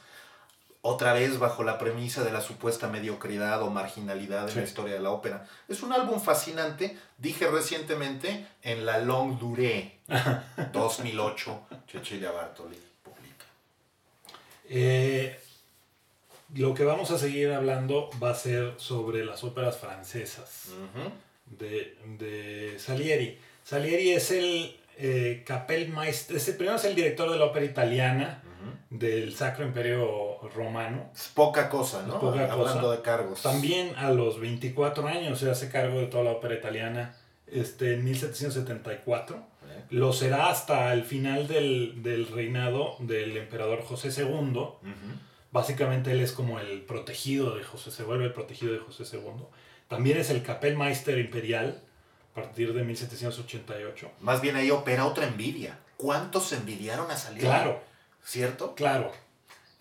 otra 0.86 1.14
vez 1.14 1.38
bajo 1.38 1.64
la 1.64 1.78
premisa 1.78 2.22
de 2.24 2.30
la 2.30 2.42
supuesta 2.42 2.88
mediocridad 2.88 3.62
o 3.62 3.70
marginalidad 3.70 4.50
en 4.50 4.56
la 4.56 4.64
historia 4.64 4.92
de 4.92 5.00
la 5.00 5.12
ópera. 5.12 5.48
Es 5.66 5.82
un 5.82 5.94
álbum 5.94 6.20
fascinante, 6.20 6.98
dije 7.16 7.46
recientemente 7.48 8.46
en 8.62 8.84
la 8.84 8.98
Long 8.98 9.38
Durée 9.38 10.00
2008, 10.74 11.68
Cecilia 11.90 12.32
Bartoli 12.32 12.76
publica. 13.02 13.46
Eh, 14.68 15.40
lo 16.54 16.74
que 16.74 16.84
vamos 16.84 17.10
a 17.10 17.18
seguir 17.18 17.52
hablando 17.52 18.10
va 18.22 18.32
a 18.32 18.34
ser 18.34 18.74
sobre 18.76 19.24
las 19.24 19.42
óperas 19.42 19.78
francesas 19.78 20.68
de, 21.46 21.96
de, 22.18 22.78
Salieri. 22.78 23.40
Salieri 23.64 24.10
es 24.10 24.30
el 24.30 24.76
eh, 24.98 25.44
Kapellmeister, 25.46 26.38
primero 26.58 26.76
es 26.76 26.84
el 26.84 26.94
director 26.94 27.30
de 27.30 27.38
la 27.38 27.46
ópera 27.46 27.64
italiana 27.64 28.42
del 28.90 29.34
Sacro 29.34 29.64
Imperio 29.64 30.33
Romano. 30.54 31.10
Es 31.14 31.28
poca 31.34 31.68
cosa, 31.68 32.04
¿no? 32.06 32.20
poca 32.20 32.50
Hablando 32.50 32.90
de 32.90 33.02
cargos. 33.02 33.42
También 33.42 33.94
a 33.96 34.10
los 34.10 34.40
24 34.40 35.06
años 35.08 35.38
se 35.38 35.50
hace 35.50 35.68
cargo 35.68 35.98
de 35.98 36.06
toda 36.06 36.24
la 36.24 36.30
ópera 36.32 36.54
italiana 36.54 37.16
este, 37.46 37.94
en 37.94 38.04
1774. 38.04 39.54
Lo 39.90 40.12
será 40.12 40.48
hasta 40.48 40.92
el 40.92 41.04
final 41.04 41.48
del, 41.48 42.28
reinado 42.32 42.96
del 43.00 43.36
emperador 43.36 43.82
José 43.82 44.10
II. 44.16 44.60
Básicamente 45.50 46.12
él 46.12 46.20
es 46.20 46.32
como 46.32 46.58
el 46.58 46.82
protegido 46.82 47.54
de 47.56 47.62
José, 47.62 47.90
se 47.90 48.02
vuelve 48.02 48.24
el 48.24 48.32
protegido 48.32 48.72
de 48.72 48.78
José 48.78 49.04
II. 49.12 49.44
También 49.88 50.18
es 50.18 50.30
el 50.30 50.42
Kapellmeister 50.42 51.18
imperial 51.18 51.80
a 52.32 52.34
partir 52.34 52.72
de 52.72 52.82
1788. 52.82 54.10
Más 54.20 54.40
bien 54.40 54.56
ahí 54.56 54.70
opera 54.70 55.06
otra 55.06 55.26
envidia. 55.26 55.78
¿Cuántos 55.96 56.52
envidiaron 56.52 57.10
a 57.10 57.16
salir? 57.16 57.42
Claro 57.42 57.80
¿cierto? 58.24 58.74
Claro. 58.74 59.12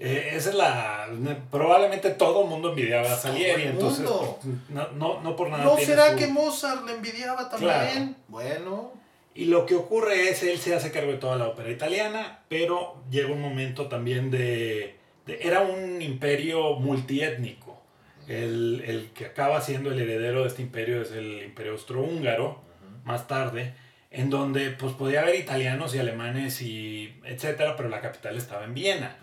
Eh, 0.06 0.32
esa 0.36 0.50
es 0.50 0.56
la. 0.56 1.08
Probablemente 1.50 2.10
todo 2.10 2.44
el 2.44 2.50
mundo 2.50 2.72
envidiaba 2.72 3.14
a 3.14 3.16
Salieri. 3.16 3.64
Entonces, 3.64 4.04
no, 4.04 4.90
no, 4.96 5.22
no, 5.22 5.36
por 5.38 5.50
nada. 5.50 5.64
¿No 5.64 5.78
será 5.78 6.14
que 6.18 6.28
Mozart 6.28 6.86
le 6.86 6.96
envidiaba 6.96 7.50
también? 7.50 8.18
Bueno. 8.28 8.92
Y 9.34 9.46
lo 9.46 9.66
que 9.66 9.76
ocurre 9.76 10.30
es, 10.30 10.44
él 10.44 10.60
se 10.60 10.76
hace 10.76 10.92
cargo 10.92 11.14
de 11.14 11.20
toda 11.20 11.38
la 11.38 11.48
ópera 11.48 11.72
italiana, 11.72 12.42
pero 12.50 13.02
llega 13.10 13.32
un 13.32 13.42
momento 13.42 13.88
también 13.88 14.30
de. 14.30 14.98
era 15.26 15.62
un 15.62 16.02
imperio 16.02 16.74
multiétnico. 16.74 17.82
El, 18.28 18.84
el, 18.86 19.12
que 19.12 19.28
acaba 19.28 19.62
siendo 19.62 19.90
el 19.90 20.02
heredero 20.02 20.42
de 20.42 20.50
este 20.50 20.62
imperio 20.62 21.02
es 21.02 21.12
el 21.12 21.44
imperio 21.44 21.74
austrohúngaro, 21.74 22.62
más 23.06 23.28
tarde 23.28 23.74
en 24.12 24.30
donde 24.30 24.70
pues 24.70 24.94
podía 24.94 25.22
haber 25.22 25.36
italianos 25.36 25.96
y 25.96 26.00
alemanes 26.00 26.62
y 26.62 27.20
etcétera, 27.26 27.76
pero 27.76 27.90
la 27.90 28.00
capital 28.00 28.38
estaba 28.38 28.64
en 28.64 28.76
Viena. 28.76 29.18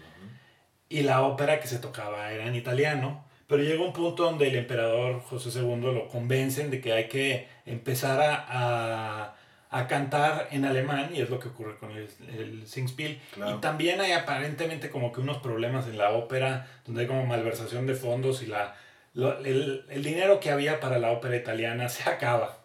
Y 0.90 1.02
la 1.02 1.22
ópera 1.22 1.60
que 1.60 1.68
se 1.68 1.78
tocaba 1.78 2.32
era 2.32 2.46
en 2.46 2.54
italiano, 2.54 3.24
pero 3.46 3.62
llegó 3.62 3.86
un 3.86 3.92
punto 3.92 4.24
donde 4.24 4.48
el 4.48 4.56
emperador 4.56 5.20
José 5.22 5.50
II 5.58 5.80
lo 5.80 6.08
convencen 6.08 6.70
de 6.70 6.82
que 6.82 6.92
hay 6.92 7.08
que 7.08 7.48
empezar 7.64 8.20
a, 8.20 9.34
a, 9.70 9.86
cantar 9.86 10.48
en 10.50 10.66
alemán, 10.66 11.10
y 11.14 11.20
es 11.20 11.30
lo 11.30 11.38
que 11.38 11.48
ocurre 11.48 11.76
con 11.78 11.92
el, 11.92 12.08
el 12.36 12.66
Singspiel. 12.66 13.20
Y 13.36 13.60
también 13.60 14.00
hay 14.02 14.12
aparentemente 14.12 14.90
como 14.90 15.12
que 15.12 15.20
unos 15.20 15.38
problemas 15.38 15.86
en 15.86 15.96
la 15.96 16.10
ópera, 16.10 16.68
donde 16.84 17.02
hay 17.02 17.06
como 17.06 17.24
malversación 17.24 17.86
de 17.86 17.94
fondos 17.94 18.42
y 18.42 18.46
la, 18.46 18.76
el, 19.14 19.86
el 19.88 20.02
dinero 20.02 20.38
que 20.40 20.50
había 20.50 20.80
para 20.80 20.98
la 20.98 21.12
ópera 21.12 21.36
italiana 21.36 21.88
se 21.88 22.10
acaba. 22.10 22.58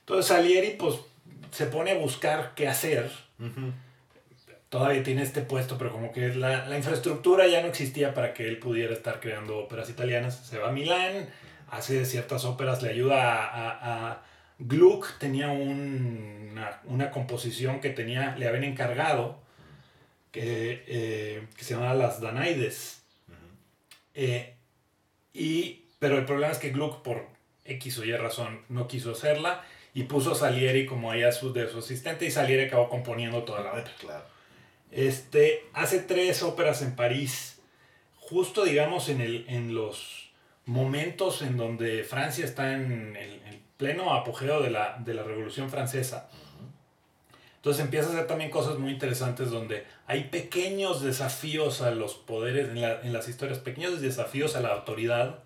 Entonces 0.00 0.26
Salieri 0.26 0.70
pues 0.78 0.96
se 1.50 1.66
pone 1.66 1.90
a 1.90 1.98
buscar 1.98 2.52
qué 2.54 2.68
hacer. 2.68 3.10
Todavía 4.68 5.02
tiene 5.02 5.22
este 5.22 5.40
puesto, 5.40 5.78
pero 5.78 5.92
como 5.92 6.12
que 6.12 6.28
la, 6.34 6.66
la, 6.66 6.76
infraestructura 6.76 7.46
ya 7.46 7.62
no 7.62 7.68
existía 7.68 8.12
para 8.12 8.34
que 8.34 8.46
él 8.46 8.58
pudiera 8.58 8.92
estar 8.92 9.18
creando 9.18 9.58
óperas 9.58 9.88
italianas. 9.88 10.46
Se 10.46 10.58
va 10.58 10.68
a 10.68 10.72
Milán, 10.72 11.30
hace 11.70 12.04
ciertas 12.04 12.44
óperas, 12.44 12.82
le 12.82 12.90
ayuda 12.90 13.44
a, 13.44 14.10
a, 14.10 14.22
Gluck, 14.58 15.18
tenía 15.18 15.48
una, 15.48 16.80
una, 16.84 17.10
composición 17.10 17.80
que 17.80 17.90
tenía, 17.90 18.36
le 18.36 18.46
habían 18.46 18.64
encargado, 18.64 19.40
que, 20.32 20.84
eh, 20.86 21.46
que 21.56 21.64
se 21.64 21.74
llamaba 21.74 21.94
Las 21.94 22.20
Danaides. 22.20 23.02
Eh, 24.14 24.54
y, 25.32 25.84
pero 25.98 26.18
el 26.18 26.24
problema 26.24 26.52
es 26.52 26.58
que 26.58 26.70
Gluck, 26.70 27.02
por 27.02 27.26
X 27.64 27.98
o 27.98 28.04
Y 28.04 28.12
razón, 28.16 28.62
no 28.68 28.88
quiso 28.88 29.12
hacerla 29.12 29.64
y 29.94 30.04
puso 30.04 30.32
a 30.32 30.34
Salieri 30.34 30.86
como 30.86 31.10
ahí 31.10 31.22
a 31.22 31.32
su, 31.32 31.52
de 31.52 31.68
su 31.68 31.78
asistente 31.78 32.26
y 32.26 32.30
Salieri 32.30 32.64
acabó 32.64 32.88
componiendo 32.88 33.44
toda 33.44 33.62
la 33.62 33.70
ópera. 33.70 33.92
Claro. 33.98 34.37
Este, 34.90 35.64
hace 35.74 36.00
tres 36.00 36.42
óperas 36.42 36.82
en 36.82 36.96
París, 36.96 37.60
justo 38.16 38.64
digamos 38.64 39.08
en, 39.08 39.20
el, 39.20 39.44
en 39.48 39.74
los 39.74 40.30
momentos 40.64 41.42
en 41.42 41.56
donde 41.56 42.04
Francia 42.04 42.44
está 42.44 42.74
en 42.74 43.16
el, 43.16 43.38
pleno 43.78 44.12
apogeo 44.12 44.60
de 44.60 44.70
la, 44.70 44.98
de 44.98 45.14
la 45.14 45.22
Revolución 45.22 45.70
Francesa. 45.70 46.28
Entonces 47.56 47.84
empieza 47.84 48.08
a 48.08 48.12
hacer 48.12 48.26
también 48.26 48.50
cosas 48.50 48.76
muy 48.76 48.90
interesantes 48.90 49.50
donde 49.50 49.86
hay 50.08 50.24
pequeños 50.24 51.00
desafíos 51.00 51.80
a 51.80 51.92
los 51.92 52.14
poderes 52.14 52.70
en, 52.70 52.80
la, 52.80 53.00
en, 53.02 53.12
las 53.12 53.28
historias, 53.28 53.60
pequeños 53.60 54.00
desafíos 54.00 54.56
a 54.56 54.60
la 54.60 54.70
autoridad, 54.70 55.38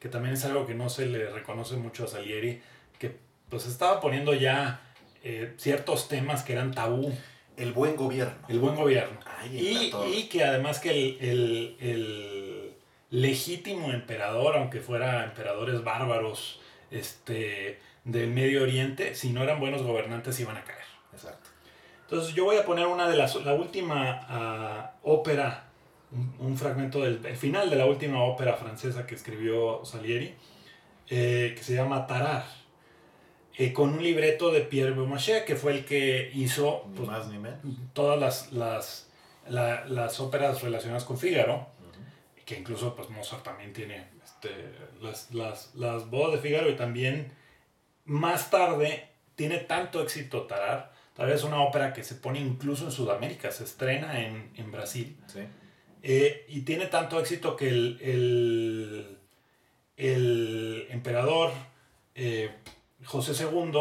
que 0.00 0.08
también 0.08 0.34
es 0.34 0.44
algo 0.46 0.66
que 0.66 0.74
no 0.74 0.88
se 0.88 1.04
le 1.04 1.28
reconoce 1.28 1.76
mucho 1.76 2.04
a 2.04 2.08
Salieri, 2.08 2.62
que 2.98 3.16
pues 3.50 3.66
estaba 3.66 4.00
poniendo 4.00 4.32
ya 4.32 4.80
eh, 5.22 5.54
ciertos 5.58 6.08
temas 6.08 6.42
que 6.42 6.52
eran 6.52 6.72
tabú. 6.72 7.12
El 7.56 7.72
buen 7.72 7.96
gobierno. 7.96 8.34
El 8.48 8.58
buen 8.58 8.74
gobierno. 8.74 9.18
y, 9.50 9.92
y, 10.12 10.28
que 10.28 10.44
además 10.44 10.80
que 10.80 10.90
el, 10.90 11.76
el, 11.80 12.74
legítimo 13.10 13.92
emperador, 13.92 14.56
aunque 14.56 14.80
fuera 14.80 15.24
emperadores 15.24 15.84
bárbaros 15.84 16.60
este, 16.90 17.78
del 18.04 18.30
Medio 18.30 18.62
Oriente, 18.62 19.14
si 19.14 19.30
no 19.30 19.42
eran 19.42 19.60
buenos 19.60 19.82
gobernantes 19.82 20.38
iban 20.40 20.56
a 20.56 20.64
caer. 20.64 20.84
Exacto. 21.12 21.50
Entonces 22.02 22.34
yo 22.34 22.44
voy 22.44 22.56
a 22.56 22.64
poner 22.64 22.86
una 22.86 23.08
de 23.08 23.16
las, 23.16 23.34
la 23.36 23.54
última 23.54 24.20
ah, 24.28 24.92
ópera, 25.02 25.68
un, 26.38 26.56
fragmento 26.56 27.00
del 27.00 27.18
final 27.36 27.70
de 27.70 27.76
la 27.76 27.86
última 27.86 28.22
ópera 28.24 28.54
francesa 28.54 29.06
que 29.06 29.14
escribió 29.14 29.84
Salieri, 29.84 30.34
eh, 31.08 31.54
que 31.56 31.62
se 31.62 31.74
llama 31.74 32.06
Tarar. 32.06 32.44
Eh, 33.56 33.72
con 33.72 33.90
un 33.90 34.02
libreto 34.02 34.50
de 34.50 34.62
Pierre 34.62 34.90
Beaumarchais, 34.92 35.44
que 35.44 35.54
fue 35.54 35.72
el 35.72 35.84
que 35.84 36.30
hizo 36.34 36.84
pues, 36.96 37.08
más 37.08 37.28
ni 37.28 37.38
menos. 37.38 37.60
todas 37.92 38.18
las, 38.18 38.52
las, 38.52 39.08
las 39.48 40.20
óperas 40.20 40.60
relacionadas 40.62 41.04
con 41.04 41.18
Fígaro, 41.18 41.68
que 42.44 42.58
incluso 42.58 42.96
pues, 42.96 43.10
Mozart 43.10 43.44
también 43.44 43.72
tiene 43.72 44.08
este, 44.24 44.50
las, 45.00 45.32
las, 45.32 45.74
las 45.76 46.10
bodas 46.10 46.32
de 46.32 46.38
Fígaro 46.38 46.68
y 46.68 46.74
también 46.74 47.32
más 48.04 48.50
tarde 48.50 49.08
tiene 49.36 49.58
tanto 49.58 50.02
éxito 50.02 50.42
Tarar, 50.42 50.92
tal 51.14 51.28
vez 51.28 51.44
una 51.44 51.62
ópera 51.62 51.92
que 51.92 52.02
se 52.02 52.16
pone 52.16 52.40
incluso 52.40 52.84
en 52.86 52.90
Sudamérica, 52.90 53.52
se 53.52 53.64
estrena 53.64 54.20
en, 54.20 54.50
en 54.56 54.72
Brasil. 54.72 55.16
Sí. 55.26 55.40
Eh, 56.02 56.44
y 56.48 56.62
tiene 56.62 56.86
tanto 56.86 57.18
éxito 57.20 57.56
que 57.56 57.68
el, 57.68 57.98
el, 58.02 59.18
el 59.96 60.86
emperador 60.90 61.52
eh, 62.14 62.50
José 63.04 63.32
II 63.44 63.72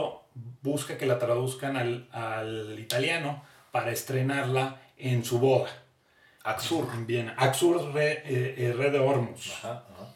busca 0.62 0.98
que 0.98 1.06
la 1.06 1.20
traduzcan 1.20 1.78
al, 1.78 2.10
al, 2.12 2.80
italiano 2.80 3.44
para 3.72 3.92
estrenarla 3.92 4.82
en 4.98 5.24
su 5.24 5.40
boda. 5.40 5.70
Axur. 6.44 6.88
En 6.94 7.08
Viena. 7.08 7.36
Axur 7.38 7.94
re, 7.94 8.24
eh, 8.26 8.74
re 8.76 8.92
de 8.92 9.00
Hormus. 9.00 9.52
Ajá, 9.54 9.86
ajá. 9.94 10.14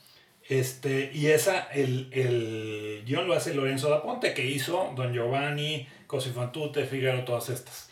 Este, 0.50 1.12
y 1.14 1.28
esa, 1.28 1.64
el, 1.74 2.10
el 2.14 3.04
guion 3.06 3.28
lo 3.28 3.34
hace 3.34 3.54
Lorenzo 3.54 3.90
da 3.90 4.02
Ponte, 4.02 4.34
que 4.34 4.46
hizo 4.46 4.94
Don 4.96 5.14
Giovanni, 5.14 5.88
Cosi 6.08 6.30
fan 6.30 6.54
tutte, 6.54 6.86
Figaro, 6.86 7.26
todas 7.26 7.50
estas. 7.50 7.90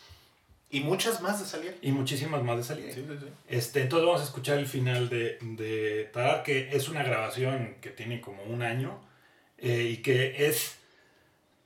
Y 0.70 0.80
muchas 0.80 1.20
más 1.20 1.38
de 1.38 1.46
salir. 1.46 1.78
Y 1.82 1.92
muchísimas 1.92 2.42
más 2.42 2.56
de 2.56 2.64
salir. 2.64 2.92
Sí, 2.92 3.04
sí, 3.06 3.16
sí. 3.20 3.26
Este, 3.48 3.82
entonces 3.82 4.06
vamos 4.06 4.22
a 4.22 4.24
escuchar 4.24 4.58
el 4.58 4.66
final 4.66 5.08
de, 5.08 5.38
de 5.40 6.10
Tarar, 6.12 6.42
que 6.42 6.70
es 6.72 6.88
una 6.88 7.02
grabación 7.02 7.76
que 7.80 7.90
tiene 7.90 8.20
como 8.20 8.42
un 8.44 8.62
año 8.62 9.00
eh, 9.58 9.90
y 9.92 9.98
que 9.98 10.46
es, 10.46 10.76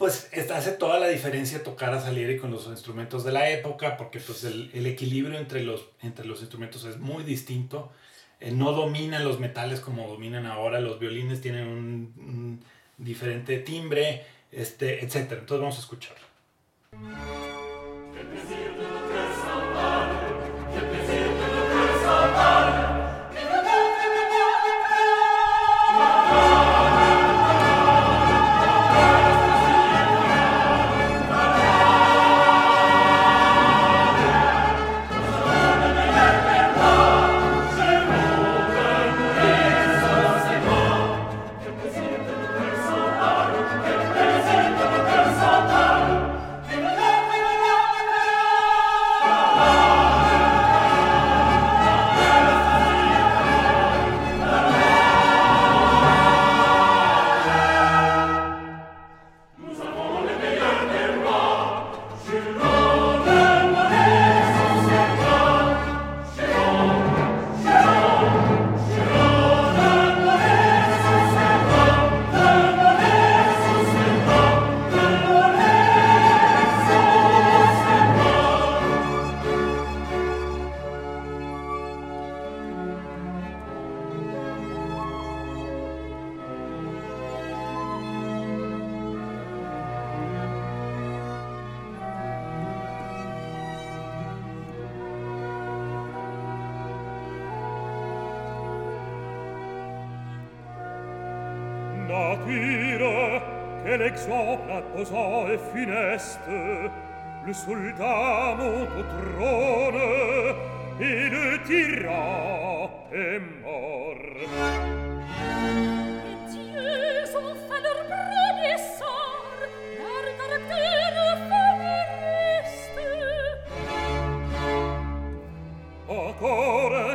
pues, 0.00 0.30
hace 0.50 0.72
toda 0.72 0.98
la 0.98 1.08
diferencia 1.08 1.62
tocar 1.62 1.92
a 1.92 2.00
Salieri 2.00 2.38
con 2.38 2.50
los 2.50 2.66
instrumentos 2.68 3.22
de 3.22 3.32
la 3.32 3.50
época, 3.50 3.98
porque 3.98 4.18
pues 4.18 4.44
el, 4.44 4.70
el 4.72 4.86
equilibrio 4.86 5.38
entre 5.38 5.62
los, 5.62 5.84
entre 6.00 6.24
los 6.24 6.40
instrumentos 6.40 6.86
es 6.86 6.96
muy 6.96 7.22
distinto. 7.22 7.92
Eh, 8.40 8.50
no 8.50 8.72
dominan 8.72 9.24
los 9.24 9.38
metales 9.38 9.80
como 9.80 10.08
dominan 10.08 10.46
ahora, 10.46 10.80
los 10.80 10.98
violines 10.98 11.42
tienen 11.42 11.66
un, 11.68 12.64
diferente 12.96 13.58
timbre, 13.58 14.24
este, 14.50 15.04
etc. 15.04 15.32
Entonces 15.32 15.60
vamos 15.60 15.76
a 15.76 15.80
escucharlo. 15.80 16.26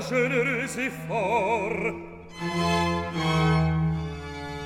généreux 0.09 0.79
et 0.79 0.91
fort. 1.07 1.93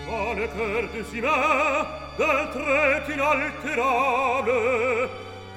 Dans 0.07 0.33
le 0.33 0.47
cœur 0.47 0.83
des 0.93 1.17
humains, 1.17 1.87
d'un 2.17 2.45
trait 2.51 3.03
inaltérable, 3.13 4.51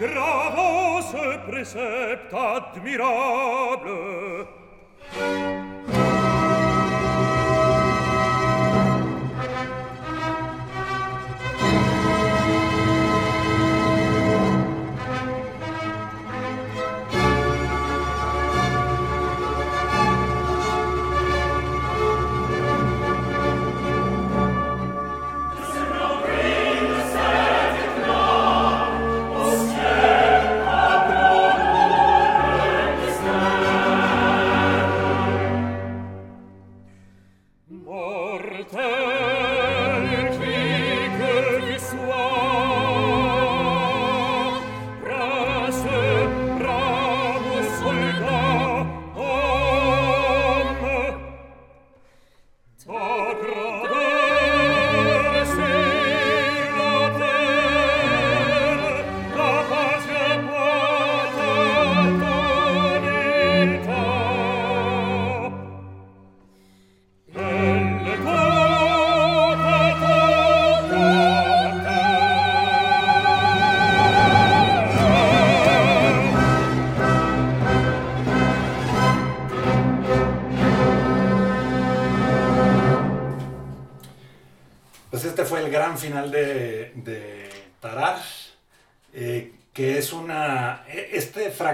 gravant 0.01 1.01
ce 1.03 1.51
précepte 1.51 2.33
admirable. 2.33 3.91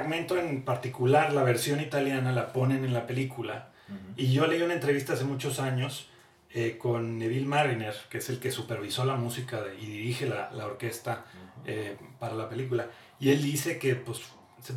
Fragmento 0.09 0.38
en 0.38 0.62
particular, 0.62 1.33
la 1.35 1.42
versión 1.42 1.81
italiana, 1.81 2.33
la 2.33 2.53
ponen 2.53 2.85
en 2.85 2.94
la 2.94 3.07
película. 3.07 3.68
Y 4.16 4.33
yo 4.33 4.47
leí 4.47 4.61
una 4.61 4.75
entrevista 4.75 5.14
hace 5.14 5.25
muchos 5.25 5.61
años 5.61 6.09
eh, 6.53 6.77
con 6.79 7.18
Neville 7.18 7.47
Mariner, 7.47 7.94
que 8.11 8.18
es 8.18 8.29
el 8.29 8.38
que 8.38 8.51
supervisó 8.51 9.05
la 9.05 9.16
música 9.16 9.62
y 9.81 9.87
dirige 9.87 10.27
la, 10.27 10.51
la 10.53 10.66
orquesta 10.66 11.25
eh, 11.64 11.97
para 12.18 12.35
la 12.35 12.49
película. 12.49 12.88
Y 13.21 13.31
él 13.31 13.42
dice 13.42 13.79
que 13.79 13.94
pues, 13.94 14.21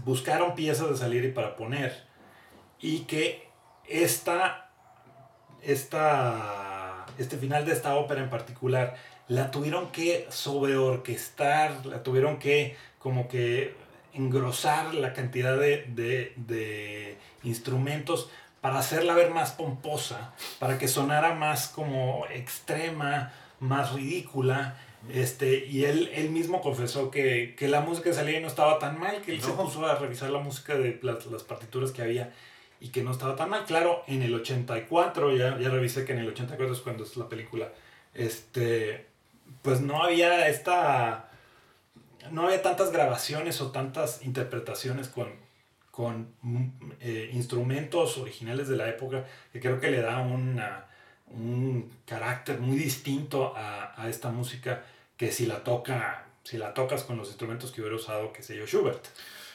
buscaron 0.05 0.55
piezas 0.55 0.89
de 0.89 0.97
salir 0.97 1.25
y 1.25 1.31
para 1.31 1.55
poner. 1.55 2.03
Y 2.79 2.99
que 2.99 3.49
esta, 3.87 4.69
esta, 5.61 7.05
este 7.17 7.37
final 7.37 7.65
de 7.65 7.73
esta 7.73 7.95
ópera 7.95 8.21
en 8.21 8.29
particular 8.29 8.95
la 9.27 9.51
tuvieron 9.51 9.91
que 9.91 10.27
sobreorquestar, 10.29 11.85
la 11.85 12.03
tuvieron 12.03 12.37
que 12.37 12.75
como 12.97 13.27
que 13.27 13.75
engrosar 14.13 14.93
la 14.93 15.13
cantidad 15.13 15.57
de, 15.57 15.85
de, 15.87 16.33
de, 16.35 17.17
instrumentos 17.43 18.29
para 18.61 18.79
hacerla 18.79 19.15
ver 19.15 19.31
más 19.31 19.51
pomposa, 19.51 20.33
para 20.59 20.77
que 20.77 20.87
sonara 20.87 21.33
más 21.33 21.67
como 21.67 22.25
extrema, 22.33 23.33
más 23.59 23.93
ridícula. 23.93 24.77
Este, 25.11 25.65
y 25.65 25.85
él, 25.85 26.11
él 26.13 26.29
mismo 26.29 26.61
confesó 26.61 27.09
que, 27.09 27.55
que 27.57 27.67
la 27.67 27.81
música 27.81 28.09
de 28.09 28.15
Salieri 28.15 28.39
no 28.39 28.47
estaba 28.47 28.77
tan 28.77 28.99
mal, 28.99 29.21
que 29.21 29.31
él 29.31 29.41
se 29.41 29.51
puso 29.51 29.83
a 29.85 29.95
revisar 29.95 30.29
la 30.29 30.39
música 30.39 30.75
de 30.75 30.99
las, 31.01 31.25
las, 31.25 31.43
partituras 31.43 31.91
que 31.91 32.03
había 32.03 32.31
y 32.79 32.89
que 32.89 33.01
no 33.01 33.11
estaba 33.11 33.35
tan 33.35 33.49
mal. 33.49 33.65
Claro, 33.65 34.03
en 34.07 34.21
el 34.21 34.35
84, 34.35 35.35
ya, 35.35 35.57
ya 35.57 35.69
revisé 35.69 36.05
que 36.05 36.13
en 36.13 36.19
el 36.19 36.29
84 36.29 36.73
es 36.73 36.81
cuando 36.81 37.03
es 37.03 37.17
la 37.17 37.27
película, 37.27 37.71
este, 38.13 39.07
pues 39.61 39.81
no 39.81 40.03
había 40.03 40.47
esta... 40.47 41.30
No 42.29 42.45
había 42.45 42.61
tantas 42.61 42.91
grabaciones 42.91 43.61
o 43.61 43.71
tantas 43.71 44.23
interpretaciones 44.23 45.07
con, 45.07 45.29
con 45.91 46.33
eh, 46.99 47.29
instrumentos 47.33 48.17
originales 48.17 48.67
de 48.67 48.77
la 48.77 48.89
época 48.89 49.25
que 49.51 49.59
creo 49.59 49.79
que 49.79 49.91
le 49.91 50.01
da 50.01 50.19
una, 50.19 50.85
un 51.27 51.91
carácter 52.05 52.59
muy 52.59 52.77
distinto 52.77 53.53
a, 53.55 53.93
a, 54.01 54.09
esta 54.09 54.29
música 54.29 54.83
que 55.17 55.31
si 55.31 55.45
la 55.45 55.63
toca 55.63 56.25
si 56.43 56.57
la 56.57 56.73
tocas 56.73 57.03
con 57.03 57.17
los 57.17 57.27
instrumentos 57.27 57.71
que 57.71 57.81
hubiera 57.81 57.95
usado 57.95 58.33
que 58.33 58.41
sé 58.41 58.57
yo 58.57 58.65
Schubert 58.65 59.05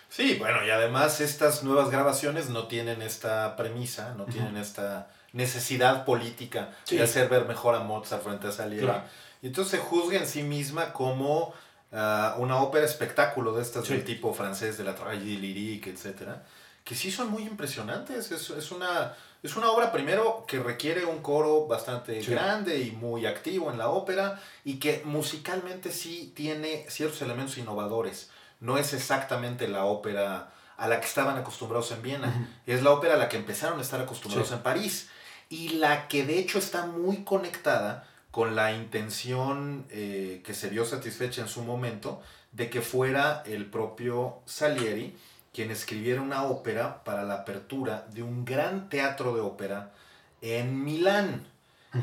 sí 0.08 0.36
bueno 0.38 0.64
y 0.64 0.70
además 0.70 1.20
estas 1.20 1.64
nuevas 1.64 1.90
grabaciones 1.90 2.50
no 2.50 2.66
tienen 2.68 3.02
esta 3.02 3.56
premisa 3.56 4.14
no 4.14 4.26
tienen 4.26 4.56
esta 4.56 5.08
necesidad 5.32 6.04
política 6.04 6.70
sí. 6.84 6.96
de 6.96 7.02
hacer 7.02 7.28
ver 7.28 7.46
mejor 7.46 7.74
a 7.74 7.80
Mozart 7.80 8.22
frente 8.22 8.46
a 8.46 8.52
Salieri 8.52 8.84
claro. 8.84 9.04
y 9.42 9.48
entonces 9.48 9.72
se 9.72 9.78
juzga 9.78 10.18
en 10.18 10.26
sí 10.26 10.42
misma 10.42 10.92
como 10.92 11.54
uh, 11.92 12.40
una 12.40 12.62
ópera 12.62 12.84
espectáculo 12.84 13.52
de 13.54 13.62
estas 13.62 13.86
sí. 13.86 13.92
del 13.94 14.04
tipo 14.04 14.32
francés 14.34 14.78
de 14.78 14.84
la 14.84 14.94
tragédie 14.94 15.38
lyrique 15.38 15.90
etcétera 15.90 16.44
que 16.84 16.94
sí 16.94 17.10
son 17.10 17.30
muy 17.30 17.42
impresionantes 17.42 18.30
es, 18.30 18.50
es 18.50 18.70
una 18.70 19.14
es 19.46 19.56
una 19.56 19.70
obra 19.70 19.92
primero 19.92 20.44
que 20.46 20.58
requiere 20.58 21.04
un 21.04 21.20
coro 21.20 21.66
bastante 21.66 22.22
sí. 22.22 22.32
grande 22.32 22.80
y 22.80 22.90
muy 22.90 23.26
activo 23.26 23.70
en 23.70 23.78
la 23.78 23.90
ópera 23.90 24.40
y 24.64 24.78
que 24.78 25.02
musicalmente 25.04 25.92
sí 25.92 26.32
tiene 26.34 26.84
ciertos 26.88 27.22
elementos 27.22 27.56
innovadores. 27.56 28.30
No 28.60 28.76
es 28.76 28.92
exactamente 28.92 29.68
la 29.68 29.84
ópera 29.84 30.52
a 30.76 30.88
la 30.88 31.00
que 31.00 31.06
estaban 31.06 31.38
acostumbrados 31.38 31.92
en 31.92 32.02
Viena, 32.02 32.28
uh 32.28 32.40
-huh. 32.40 32.74
es 32.74 32.82
la 32.82 32.90
ópera 32.90 33.14
a 33.14 33.16
la 33.16 33.28
que 33.28 33.36
empezaron 33.36 33.78
a 33.78 33.82
estar 33.82 34.00
acostumbrados 34.00 34.48
sí. 34.48 34.54
en 34.54 34.62
París 34.62 35.08
y 35.48 35.68
la 35.70 36.08
que 36.08 36.26
de 36.26 36.38
hecho 36.38 36.58
está 36.58 36.86
muy 36.86 37.22
conectada 37.22 38.04
con 38.36 38.54
la 38.54 38.70
intención 38.70 39.86
eh, 39.88 40.42
que 40.44 40.52
se 40.52 40.68
vio 40.68 40.84
satisfecha 40.84 41.40
en 41.40 41.48
su 41.48 41.62
momento 41.62 42.20
de 42.52 42.68
que 42.68 42.82
fuera 42.82 43.42
el 43.46 43.64
propio 43.64 44.40
Salieri 44.44 45.16
quien 45.54 45.70
escribiera 45.70 46.20
una 46.20 46.44
ópera 46.44 47.02
para 47.02 47.22
la 47.22 47.36
apertura 47.36 48.06
de 48.12 48.22
un 48.22 48.44
gran 48.44 48.90
teatro 48.90 49.34
de 49.34 49.40
ópera 49.40 49.94
en 50.42 50.84
Milán, 50.84 51.46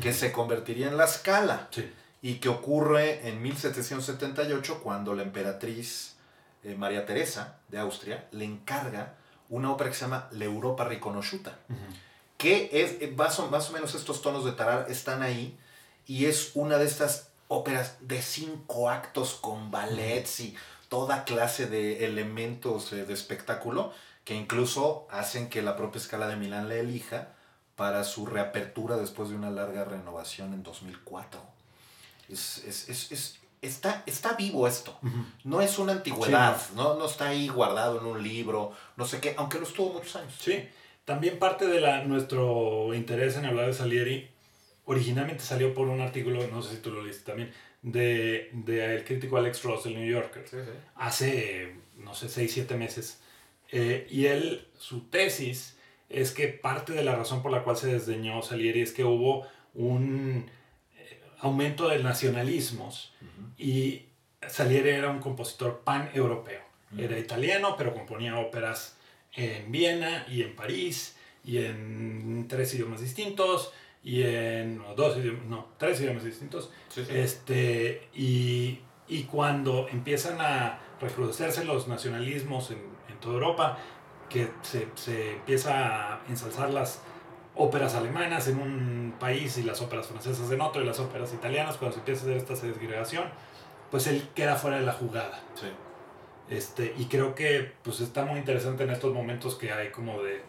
que 0.02 0.12
se 0.12 0.32
convertiría 0.32 0.88
en 0.88 0.96
la 0.96 1.06
Scala, 1.06 1.68
sí. 1.70 1.88
y 2.20 2.38
que 2.38 2.48
ocurre 2.48 3.28
en 3.28 3.40
1778 3.40 4.80
cuando 4.82 5.14
la 5.14 5.22
emperatriz 5.22 6.16
eh, 6.64 6.74
María 6.74 7.06
Teresa 7.06 7.58
de 7.68 7.78
Austria 7.78 8.26
le 8.32 8.44
encarga 8.44 9.14
una 9.50 9.70
ópera 9.70 9.88
que 9.88 9.94
se 9.94 10.02
llama 10.02 10.26
La 10.32 10.46
Europa 10.46 10.82
Riconosciuta, 10.82 11.58
uh 11.68 11.72
-huh. 11.74 11.96
que 12.36 12.70
es, 12.72 13.02
eh, 13.02 13.14
más 13.16 13.38
o, 13.38 13.48
más 13.52 13.70
o 13.70 13.72
menos 13.72 13.94
estos 13.94 14.20
tonos 14.20 14.44
de 14.44 14.50
tarar 14.50 14.86
están 14.90 15.22
ahí, 15.22 15.56
y 16.06 16.26
es 16.26 16.52
una 16.54 16.78
de 16.78 16.86
estas 16.86 17.28
óperas 17.48 17.96
de 18.00 18.22
cinco 18.22 18.90
actos 18.90 19.34
con 19.34 19.70
ballets 19.70 20.40
y 20.40 20.56
toda 20.88 21.24
clase 21.24 21.66
de 21.66 22.04
elementos 22.04 22.90
de 22.90 23.12
espectáculo 23.12 23.92
que 24.24 24.34
incluso 24.34 25.06
hacen 25.10 25.48
que 25.48 25.62
la 25.62 25.76
propia 25.76 26.00
escala 26.00 26.26
de 26.26 26.36
Milán 26.36 26.68
la 26.68 26.76
elija 26.76 27.28
para 27.76 28.04
su 28.04 28.26
reapertura 28.26 28.96
después 28.96 29.28
de 29.28 29.36
una 29.36 29.50
larga 29.50 29.84
renovación 29.84 30.54
en 30.54 30.62
2004. 30.62 31.40
Es, 32.28 32.58
es, 32.64 32.88
es, 32.88 33.12
es 33.12 33.38
está, 33.60 34.02
está 34.06 34.34
vivo 34.34 34.66
esto. 34.66 34.96
Uh 35.02 35.06
-huh. 35.06 35.26
No 35.44 35.60
es 35.60 35.78
una 35.78 35.92
antigüedad, 35.92 36.56
sí. 36.58 36.72
no, 36.76 36.94
no 36.94 37.06
está 37.06 37.28
ahí 37.28 37.48
guardado 37.48 38.00
en 38.00 38.06
un 38.06 38.22
libro, 38.22 38.72
no 38.96 39.04
sé 39.06 39.20
qué, 39.20 39.34
aunque 39.36 39.58
lo 39.58 39.66
estuvo 39.66 39.92
muchos 39.92 40.16
años. 40.16 40.34
Sí, 40.40 40.68
también 41.04 41.38
parte 41.38 41.66
de 41.66 41.80
la, 41.80 42.04
nuestro 42.04 42.94
interés 42.94 43.36
en 43.36 43.44
hablar 43.44 43.66
de 43.66 43.74
Salieri 43.74 44.30
originalmente 44.86 45.42
salió 45.42 45.74
por 45.74 45.88
un 45.88 46.00
artículo, 46.00 46.46
no 46.48 46.62
sé 46.62 46.76
si 46.76 46.82
tú 46.82 46.90
lo 46.90 47.02
leíste 47.02 47.24
también, 47.24 47.52
de, 47.82 48.50
de 48.52 48.96
el 48.96 49.04
crítico 49.04 49.36
Alex 49.36 49.62
Ross 49.62 49.84
del 49.84 49.94
New 49.94 50.06
Yorker 50.10 50.44
sí, 50.48 50.56
sí. 50.56 50.70
hace, 50.96 51.74
no 51.98 52.14
sé, 52.14 52.28
6, 52.28 52.50
7 52.52 52.76
meses. 52.76 53.20
Eh, 53.70 54.06
y 54.10 54.26
él, 54.26 54.66
su 54.78 55.02
tesis 55.08 55.76
es 56.08 56.30
que 56.32 56.48
parte 56.48 56.92
de 56.92 57.04
la 57.04 57.16
razón 57.16 57.42
por 57.42 57.50
la 57.50 57.62
cual 57.62 57.76
se 57.76 57.88
desdeñó 57.88 58.42
Salieri 58.42 58.82
es 58.82 58.92
que 58.92 59.04
hubo 59.04 59.46
un 59.74 60.48
eh, 60.96 61.20
aumento 61.40 61.88
de 61.88 62.02
nacionalismos 62.02 63.12
uh 63.20 63.24
-huh. 63.24 63.52
y 63.58 64.06
Salieri 64.46 64.90
era 64.90 65.10
un 65.10 65.20
compositor 65.20 65.80
pan-europeo. 65.84 66.62
Uh 66.92 66.96
-huh. 66.96 67.04
Era 67.04 67.18
italiano, 67.18 67.74
pero 67.76 67.94
componía 67.94 68.38
óperas 68.38 68.96
en 69.32 69.72
Viena 69.72 70.26
y 70.28 70.42
en 70.42 70.54
París 70.54 71.16
y 71.44 71.58
en 71.58 72.46
tres 72.48 72.74
idiomas 72.74 73.00
distintos 73.00 73.72
y 74.04 74.22
en 74.22 74.82
dos 74.96 75.16
idiomas, 75.16 75.44
no, 75.46 75.66
tres 75.78 76.00
idiomas 76.00 76.24
distintos. 76.24 76.70
Sí, 76.88 77.04
sí. 77.04 77.12
Este, 77.16 78.08
y, 78.14 78.80
y, 79.08 79.24
cuando 79.24 79.88
empiezan 79.88 80.40
a 80.40 80.78
recrudecerse 81.00 81.64
los 81.64 81.88
nacionalismos 81.88 82.70
en, 82.70 82.78
en 83.08 83.18
toda 83.20 83.34
Europa, 83.34 83.78
que 84.28 84.50
se, 84.62 84.88
se, 84.94 85.32
empieza 85.32 86.16
a 86.16 86.20
ensalzar 86.28 86.70
las 86.70 87.00
óperas 87.54 87.94
alemanas 87.94 88.48
en 88.48 88.58
un 88.58 89.14
país 89.18 89.56
y 89.56 89.62
las 89.62 89.80
óperas 89.80 90.08
francesas 90.08 90.50
en 90.50 90.60
otro 90.60 90.82
y 90.82 90.86
las 90.86 91.00
óperas 91.00 91.32
italianas, 91.32 91.78
cuando 91.78 91.94
se 91.94 92.00
empieza 92.00 92.22
a 92.22 92.24
hacer 92.24 92.36
esta 92.36 92.56
segregación, 92.56 93.24
pues 93.90 94.06
él 94.06 94.28
queda 94.34 94.56
fuera 94.56 94.78
de 94.78 94.84
la 94.84 94.92
jugada. 94.92 95.40
Sí. 95.54 95.68
Este, 96.50 96.94
y 96.98 97.06
creo 97.06 97.34
que 97.34 97.72
pues 97.82 98.00
está 98.00 98.26
muy 98.26 98.38
interesante 98.38 98.84
en 98.84 98.90
estos 98.90 99.14
momentos 99.14 99.54
que 99.54 99.72
hay 99.72 99.90
como 99.90 100.22
de, 100.22 100.42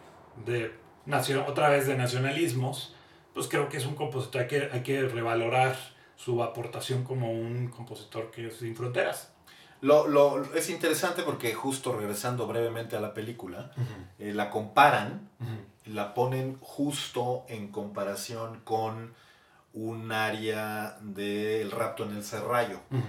de 0.44 0.74
nación, 1.06 1.44
otra 1.46 1.70
vez 1.70 1.86
de 1.86 1.96
nacionalismos, 1.96 2.95
pues 3.36 3.48
creo 3.48 3.68
que 3.68 3.76
es 3.76 3.84
un 3.84 3.94
compositor, 3.94 4.40
hay 4.40 4.48
que, 4.48 4.70
hay 4.72 4.82
que 4.82 5.02
revalorar 5.02 5.76
su 6.16 6.42
aportación 6.42 7.04
como 7.04 7.30
un 7.30 7.68
compositor 7.68 8.30
que 8.30 8.46
es 8.46 8.56
sin 8.56 8.74
fronteras. 8.74 9.30
Lo, 9.82 10.08
lo, 10.08 10.54
es 10.54 10.70
interesante 10.70 11.22
porque 11.22 11.52
justo 11.52 11.94
regresando 11.94 12.46
brevemente 12.46 12.96
a 12.96 13.00
la 13.00 13.12
película, 13.12 13.72
uh 13.76 13.80
-huh. 13.80 13.84
eh, 14.20 14.32
la 14.32 14.48
comparan, 14.48 15.28
uh 15.38 15.44
-huh. 15.44 15.92
la 15.92 16.14
ponen 16.14 16.56
justo 16.62 17.44
en 17.48 17.70
comparación 17.70 18.62
con 18.64 19.12
un 19.74 20.12
área 20.12 20.96
del 21.02 21.70
rapto 21.70 22.04
en 22.04 22.16
el 22.16 22.24
serrallo, 22.24 22.80
uh 22.90 22.96
-huh. 22.96 23.02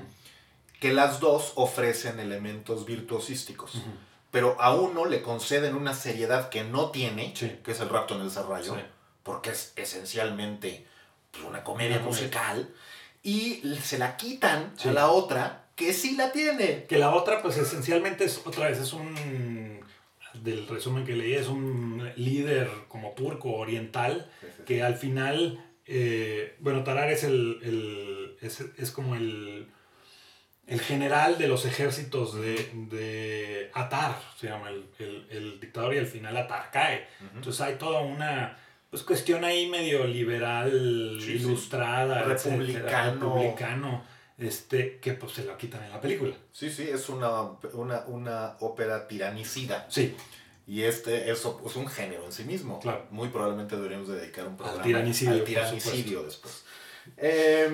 que 0.81 0.91
las 0.91 1.21
dos 1.21 1.53
ofrecen 1.55 2.19
elementos 2.19 2.85
virtuosísticos, 2.85 3.81
pero 4.29 4.57
a 4.59 4.75
uno 4.75 5.05
le 5.05 5.21
conceden 5.21 5.73
una 5.73 5.93
seriedad 5.93 6.49
que 6.49 6.65
no 6.65 6.91
tiene, 6.91 7.33
sí. 7.33 7.61
que 7.63 7.71
es 7.71 7.79
el 7.79 7.87
rapto 7.87 8.15
en 8.15 8.23
el 8.23 8.29
serrallo. 8.29 8.75
Sí 8.75 8.81
porque 9.27 9.49
es 9.49 9.73
esencialmente 9.75 10.85
pues, 11.31 11.43
una 11.43 11.61
comedia 11.63 11.97
una 11.97 12.05
musical, 12.05 12.73
y 13.21 13.61
se 13.83 13.97
la 13.99 14.15
quitan 14.15 14.71
sí. 14.77 14.87
a 14.87 14.93
la 14.93 15.11
otra 15.11 15.65
que 15.75 15.93
sí 15.93 16.15
la 16.15 16.31
tiene. 16.31 16.85
Que 16.85 16.97
la 16.97 17.13
otra, 17.13 17.41
pues 17.41 17.57
esencialmente 17.57 18.23
es 18.23 18.41
otra 18.45 18.69
vez, 18.69 18.79
es 18.79 18.93
un, 18.93 19.81
del 20.33 20.65
resumen 20.65 21.05
que 21.05 21.13
leí, 21.13 21.33
es 21.33 21.49
un 21.49 22.09
líder 22.15 22.69
como 22.87 23.11
turco, 23.11 23.51
oriental, 23.51 24.31
sí, 24.39 24.47
sí, 24.55 24.63
que 24.65 24.81
al 24.81 24.95
final, 24.95 25.61
eh, 25.85 26.55
bueno, 26.59 26.85
Tarar 26.85 27.11
es 27.11 27.25
el, 27.25 27.59
el 27.63 28.37
es, 28.41 28.61
es, 28.77 28.91
como 28.91 29.15
el, 29.15 29.67
el 30.67 30.79
general 30.79 31.37
de 31.37 31.49
los 31.49 31.65
ejércitos 31.65 32.33
de, 32.33 32.71
de 32.89 33.71
Atar, 33.73 34.17
se 34.39 34.47
llama 34.47 34.69
el, 34.69 34.85
el, 34.99 35.27
el, 35.29 35.59
dictador, 35.59 35.93
y 35.93 35.97
al 35.97 36.07
final 36.07 36.37
Atar 36.37 36.71
cae. 36.71 37.09
Uh 37.19 37.23
-huh. 37.23 37.35
Entonces 37.35 37.61
hay 37.61 37.75
toda 37.75 37.99
una 37.99 38.57
pues 38.97 39.05
cuestión 39.05 39.43
ahí 39.43 39.69
medio 39.69 40.05
liberal, 40.05 41.19
sí, 41.21 41.33
ilustrada, 41.33 42.23
sí. 42.23 42.49
republicano. 42.49 44.03
Este, 44.39 44.99
que 44.99 45.13
pues 45.13 45.33
se 45.33 45.45
la 45.45 45.57
quitan 45.57 45.83
en 45.83 45.91
la 45.91 46.01
película. 46.01 46.35
Sí, 46.51 46.69
sí, 46.69 46.87
es 46.87 47.09
una, 47.09 47.41
una, 47.73 48.05
una 48.07 48.55
ópera 48.59 49.07
tiranicida. 49.07 49.87
Sí. 49.89 50.15
Y 50.67 50.83
este 50.83 51.31
es, 51.31 51.39
es 51.39 51.75
un 51.75 51.87
género 51.87 52.25
en 52.25 52.31
sí 52.31 52.43
mismo. 52.43 52.79
Claro. 52.79 53.05
Muy 53.09 53.29
probablemente 53.29 53.75
deberíamos 53.75 54.07
dedicar 54.07 54.47
un 54.47 54.55
programa 54.55 54.79
al 54.79 54.85
tiranicidio, 54.85 55.33
al 55.33 55.43
tiranicidio 55.43 56.23
después. 56.23 56.63
Eh, 57.17 57.67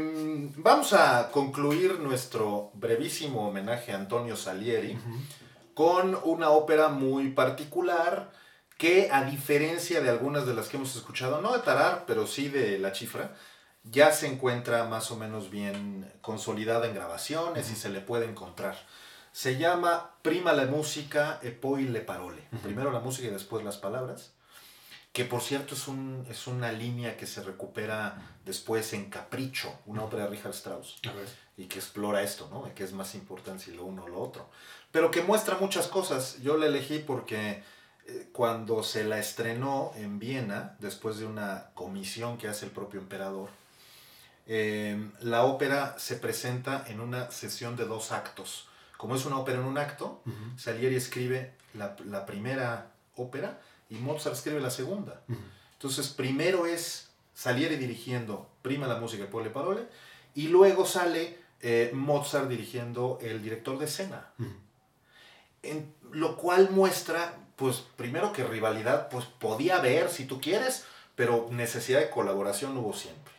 vamos 0.58 0.94
a 0.94 1.30
concluir 1.32 2.00
nuestro 2.00 2.72
brevísimo 2.76 3.48
homenaje 3.48 3.92
a 3.92 3.96
Antonio 3.96 4.36
Salieri 4.36 4.94
uh 4.94 4.98
-huh. 4.98 5.74
con 5.74 6.18
una 6.24 6.52
ópera 6.52 6.90
muy 6.90 7.32
particular 7.32 8.32
que 8.78 9.10
a 9.12 9.24
diferencia 9.24 10.02
de 10.02 10.10
algunas 10.10 10.46
de 10.46 10.54
las 10.54 10.68
que 10.68 10.78
hemos 10.78 10.96
escuchado, 10.96 11.42
no 11.42 11.54
de 11.54 11.60
Tarar, 11.60 12.06
pero 12.06 12.28
sí 12.28 12.50
de 12.50 12.80
La 12.80 12.92
Chifra, 12.92 13.36
ya 13.84 14.12
se 14.12 14.28
encuentra 14.28 14.86
más 14.86 15.12
o 15.12 15.18
menos 15.18 15.50
bien 15.50 16.12
consolidada 16.22 16.88
en 16.88 16.96
grabaciones 16.96 17.66
uh 17.66 17.70
-huh. 17.70 17.74
y 17.74 17.76
se 17.76 17.90
le 17.90 18.02
puede 18.02 18.26
encontrar. 18.26 18.76
Se 19.32 19.58
llama 19.58 20.16
Prima 20.22 20.54
la 20.54 20.66
música 20.66 21.40
e 21.42 21.52
poi 21.52 21.84
le 21.88 22.02
parole. 22.02 22.48
Uh 22.52 22.58
-huh. 22.58 22.62
Primero 22.62 22.92
la 22.92 23.00
música 23.00 23.28
y 23.28 23.32
después 23.32 23.64
las 23.64 23.78
palabras. 23.78 24.34
que 25.14 25.26
por 25.26 25.42
cierto 25.42 25.76
es, 25.76 25.88
un, 25.88 26.26
es 26.28 26.48
una 26.48 26.72
línea 26.72 27.16
que 27.16 27.28
se 27.28 27.44
recupera 27.44 28.18
después 28.44 28.94
en 28.94 29.12
Capricho, 29.12 29.72
una 29.86 30.04
ópera 30.04 30.24
de 30.24 30.32
Richard 30.32 30.54
Strauss, 30.54 31.00
y 31.56 31.66
que 31.68 31.78
explora 31.78 32.24
esto, 32.24 32.50
¿no? 32.52 32.68
Qué 32.74 32.84
es 32.84 32.94
más 32.94 33.14
importante 33.14 33.66
si 33.66 33.74
lo 33.74 33.86
uno 33.86 34.06
o 34.06 34.08
lo 34.08 34.20
otro. 34.20 34.50
Pero 34.92 35.12
que 35.12 35.22
muestra 35.22 35.58
muchas 35.60 35.88
cosas. 35.88 36.42
Yo 36.42 36.58
la 36.58 36.66
elegí 36.66 36.98
porque 36.98 37.64
cuando 38.32 38.84
se 38.84 39.04
la 39.04 39.20
estrenó 39.20 39.92
en 39.96 40.20
Viena, 40.20 40.76
después 40.80 41.18
de 41.18 41.26
una 41.26 41.70
comisión 41.74 42.38
que 42.38 42.48
hace 42.48 42.66
el 42.66 42.72
propio 42.72 43.00
emperador, 43.00 43.50
eh, 44.46 45.10
la 45.22 45.46
ópera 45.46 45.96
se 45.98 46.18
presenta 46.18 46.84
en 46.88 47.00
una 47.00 47.32
sesión 47.32 47.76
de 47.76 47.86
dos 47.86 48.12
actos. 48.12 48.68
Como 48.98 49.16
es 49.16 49.26
una 49.26 49.38
ópera 49.38 49.60
en 49.60 49.66
un 49.66 49.78
acto, 49.78 50.22
Salieri 50.58 50.96
escribe 50.96 51.54
la, 51.74 51.96
la 52.06 52.26
primera 52.26 52.92
ópera 53.16 53.60
y 53.89 53.96
Mozart 53.96 54.36
escribe 54.36 54.62
la 54.62 54.70
segunda. 54.70 55.22
Entonces, 55.74 56.08
primero 56.10 56.66
es 56.66 57.10
Salieri 57.34 57.76
dirigiendo 57.76 58.50
Prima 58.62 58.88
la 58.88 58.96
música 58.96 59.26
y 59.26 59.28
poi 59.28 59.44
le 59.44 59.50
parole, 59.50 59.88
y 60.36 60.48
luego 60.48 60.86
sale 60.86 61.38
eh, 61.60 61.92
Mozart 61.94 62.48
dirigiendo 62.48 63.20
el 63.22 63.44
director 63.44 63.78
de 63.78 63.86
escena. 63.86 64.32
en, 65.63 65.94
lo 66.12 66.38
cual 66.38 66.70
muestra, 66.72 67.38
pues, 67.63 67.82
primero 67.95 68.34
que 68.34 68.43
rivalidad, 68.43 69.08
pues, 69.08 69.23
podía 69.23 69.78
haber, 69.78 70.10
si 70.10 70.26
tú 70.26 70.41
quieres, 70.41 70.84
pero 71.15 71.47
necesidad 71.49 72.02
de 72.02 72.10
colaboración 72.10 72.76
hubo 72.76 72.91
siempre. 72.91 73.34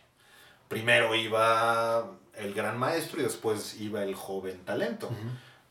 Primero 0.69 1.15
iba 1.15 2.11
el 2.35 2.55
gran 2.55 2.79
maestro 2.79 3.21
y 3.21 3.25
después 3.25 3.79
iba 3.83 4.03
el 4.03 4.15
joven 4.15 4.65
talento. 4.65 5.11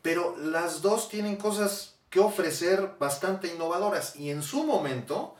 Pero 0.03 0.37
las 0.37 0.83
dos 0.83 1.09
tienen 1.09 1.37
cosas 1.37 1.95
que 2.11 2.19
ofrecer 2.19 2.91
bastante 2.99 3.47
innovadoras 3.47 4.17
y 4.17 4.29
en 4.29 4.43
su 4.43 4.63
momento 4.63 5.35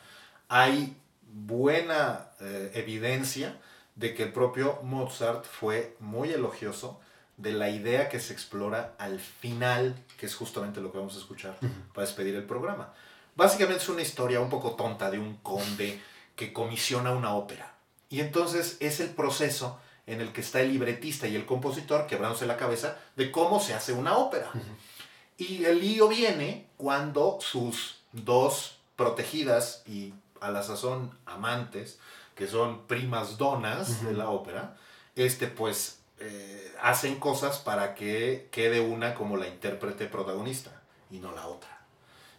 hay 0.50 0.98
buena 1.22 2.32
eh, 2.40 2.72
evidencia 2.74 3.62
de 3.94 4.16
que 4.16 4.24
el 4.24 4.34
propio 4.34 4.80
Mozart 4.82 5.46
fue 5.46 5.96
muy 6.00 6.32
elogioso 6.32 7.00
de 7.38 7.52
la 7.52 7.70
idea 7.70 8.10
que 8.10 8.20
se 8.20 8.34
explora 8.34 8.96
al 8.98 9.20
final, 9.20 9.96
que 10.18 10.26
es 10.26 10.36
justamente 10.36 10.82
lo 10.82 10.92
que 10.92 10.98
vamos 10.98 11.16
a 11.16 11.20
escuchar 11.20 11.58
para 11.94 12.06
despedir 12.06 12.36
el 12.36 12.46
programa. 12.46 12.94
Básicamente 13.36 13.82
es 13.84 13.90
una 13.90 14.02
historia 14.02 14.40
un 14.40 14.50
poco 14.50 14.76
tonta 14.76 15.10
de 15.10 15.20
un 15.20 15.38
conde 15.38 16.00
que 16.36 16.54
comisiona 16.54 17.12
una 17.12 17.34
ópera. 17.34 17.74
Y 18.10 18.22
entonces 18.22 18.78
es 18.80 19.00
el 19.00 19.10
proceso 19.10 19.80
en 20.06 20.22
el 20.22 20.32
que 20.34 20.42
está 20.42 20.62
el 20.62 20.72
libretista 20.72 21.28
y 21.28 21.36
el 21.36 21.46
compositor 21.46 22.08
quebrándose 22.08 22.46
la 22.46 22.58
cabeza 22.58 22.98
de 23.16 23.32
cómo 23.32 23.60
se 23.60 23.74
hace 23.74 23.94
una 23.94 24.18
ópera. 24.18 24.52
Y 25.38 25.66
el 25.66 25.80
lío 25.80 26.08
viene 26.08 26.68
cuando 26.78 27.40
sus 27.42 28.02
dos 28.12 28.78
protegidas 28.96 29.82
y 29.88 30.14
a 30.42 30.52
la 30.52 30.62
sazón 30.62 31.18
amantes, 31.26 32.00
que 32.36 32.48
son 32.48 32.86
primas 32.86 33.38
donas 33.38 34.04
de 34.04 34.14
la 34.14 34.30
ópera, 34.30 34.78
este 35.16 35.48
pues 35.48 36.00
eh, 36.20 36.76
hacen 36.82 37.20
cosas 37.20 37.60
para 37.60 37.96
que 37.96 38.50
quede 38.52 38.80
una 38.80 39.16
como 39.16 39.38
la 39.38 39.48
intérprete 39.48 40.06
protagonista 40.06 40.82
y 41.10 41.20
no 41.20 41.32
la 41.32 41.48
otra. 41.48 41.86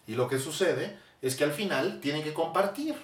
Y 0.06 0.14
lo 0.14 0.28
que 0.28 0.38
sucede 0.38 0.98
es 1.22 1.36
que 1.36 1.44
al 1.44 1.52
final 1.52 2.00
tienen 2.00 2.22
que 2.22 2.34
compartir 2.34 2.94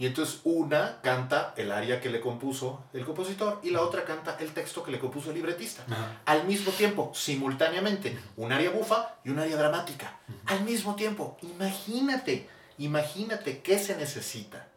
y 0.00 0.06
entonces 0.06 0.40
una 0.44 1.02
canta 1.02 1.52
el 1.58 1.70
aria 1.70 2.00
que 2.00 2.08
le 2.08 2.22
compuso 2.22 2.84
el 2.94 3.04
compositor 3.04 3.60
y 3.62 3.68
la 3.68 3.82
otra 3.82 4.04
canta 4.04 4.38
el 4.40 4.54
texto 4.54 4.82
que 4.82 4.90
le 4.90 4.98
compuso 4.98 5.28
el 5.28 5.36
libretista. 5.36 5.84
Al 6.24 6.46
mismo 6.46 6.72
tiempo, 6.72 7.12
simultáneamente, 7.14 8.18
un 8.38 8.50
aria 8.50 8.70
bufa 8.70 9.16
y 9.24 9.28
un 9.28 9.40
aria 9.40 9.58
dramática. 9.58 10.18
Al 10.46 10.64
mismo 10.64 10.94
tiempo, 10.94 11.36
imagínate, 11.42 12.48
imagínate 12.78 13.60
qué 13.60 13.78
se 13.78 13.94
necesita 13.94 14.68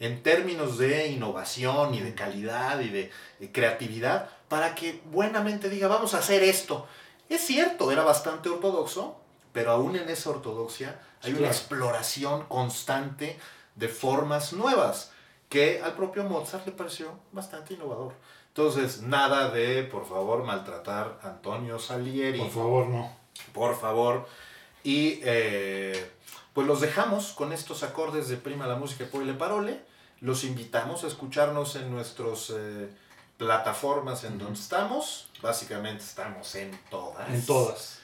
en 0.00 0.22
términos 0.22 0.78
de 0.78 1.06
innovación 1.08 1.94
y 1.94 2.00
de 2.00 2.14
calidad 2.14 2.80
y 2.80 2.88
de, 2.88 3.10
creatividad 3.52 4.28
para 4.48 4.74
que 4.74 5.02
buenamente 5.06 5.68
diga, 5.68 5.88
vamos 5.88 6.14
a 6.14 6.18
hacer 6.18 6.42
esto. 6.42 6.86
Es 7.28 7.42
cierto, 7.42 7.90
era 7.90 8.04
bastante 8.04 8.48
ortodoxo, 8.48 9.16
pero 9.52 9.72
aún 9.72 9.96
en 9.96 10.08
esa 10.08 10.30
ortodoxia 10.30 11.00
hay 11.22 11.32
una 11.32 11.48
exploración 11.48 12.44
constante 12.46 13.38
de 13.76 13.88
formas 13.88 14.52
nuevas, 14.52 15.10
que 15.48 15.80
al 15.82 15.94
propio 15.94 16.24
Mozart 16.24 16.66
le 16.66 16.72
pareció 16.72 17.18
bastante 17.32 17.74
innovador. 17.74 18.12
Entonces, 18.48 19.02
nada 19.02 19.50
de, 19.50 19.82
por 19.82 20.06
favor, 20.06 20.44
maltratar 20.44 21.18
a 21.22 21.28
Antonio 21.28 21.78
Salieri. 21.78 22.38
Por 22.38 22.50
favor, 22.50 22.86
no. 22.86 23.16
Por 23.52 23.76
favor. 23.76 24.26
Y 24.84 25.20
eh, 25.24 26.10
pues 26.52 26.66
los 26.66 26.80
dejamos 26.80 27.32
con 27.32 27.52
estos 27.52 27.82
acordes 27.82 28.28
de 28.28 28.36
Prima 28.36 28.66
la 28.66 28.76
Música 28.76 29.06
y 29.12 29.18
Le 29.24 29.34
Parole. 29.34 29.80
Los 30.20 30.44
invitamos 30.44 31.02
a 31.02 31.08
escucharnos 31.08 31.74
en 31.74 31.90
nuestras 31.90 32.50
eh, 32.50 32.88
plataformas 33.36 34.24
en 34.24 34.38
donde 34.38 34.58
estamos. 34.58 35.28
Básicamente 35.42 36.02
estamos 36.02 36.54
en 36.54 36.78
todas. 36.90 37.28
En 37.28 37.44
todas. 37.44 37.98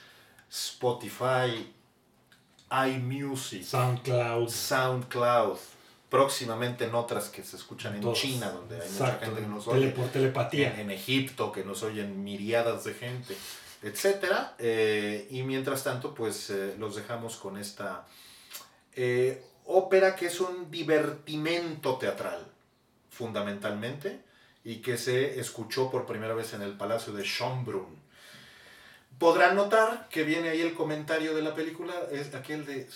Spotify, 0.49 1.73
iMusic, 2.71 3.63
SoundCloud, 3.63 4.49
SoundCloud, 4.49 5.57
próximamente 6.09 6.85
en 6.85 6.95
otras 6.95 7.29
que 7.29 7.43
se 7.43 7.55
escuchan 7.55 7.95
en 7.95 8.13
China, 8.13 8.49
donde 8.49 8.81
hay 8.81 8.89
mucha 8.89 9.17
gente 9.17 9.41
que 9.41 9.47
nos 9.47 9.67
oye, 9.67 9.89
por 9.91 10.09
telepatía, 10.09 10.79
en, 10.79 10.91
Egipto, 10.91 11.51
que 11.51 11.63
nos 11.63 11.83
oyen 11.83 12.23
miriadas 12.23 12.83
de 12.83 12.93
gente, 12.93 13.37
etcétera. 13.81 14.55
Eh, 14.59 15.27
y 15.31 15.43
mientras 15.43 15.83
tanto, 15.83 16.13
pues 16.13 16.49
eh, 16.49 16.75
los 16.77 16.95
dejamos 16.95 17.37
con 17.37 17.57
esta 17.57 18.05
eh, 18.93 19.45
ópera 19.65 20.15
que 20.15 20.27
es 20.27 20.39
un 20.41 20.69
divertimento 20.69 21.95
teatral, 21.95 22.45
fundamentalmente, 23.09 24.21
y 24.63 24.77
que 24.77 24.97
se 24.97 25.39
escuchó 25.39 25.89
por 25.89 26.05
primera 26.05 26.33
vez 26.33 26.53
en 26.53 26.61
el 26.61 26.77
Palacio 26.77 27.13
de 27.13 27.23
Schönbrunn 27.23 28.01
Podrán 29.21 29.55
notar 29.55 30.07
que 30.09 30.23
viene 30.23 30.49
ahí 30.49 30.61
el 30.61 30.73
comentario 30.73 31.35
de 31.35 31.43
la 31.43 31.53
película, 31.53 31.93
es 32.11 32.33
aquel 32.33 32.65
de... 32.65 32.89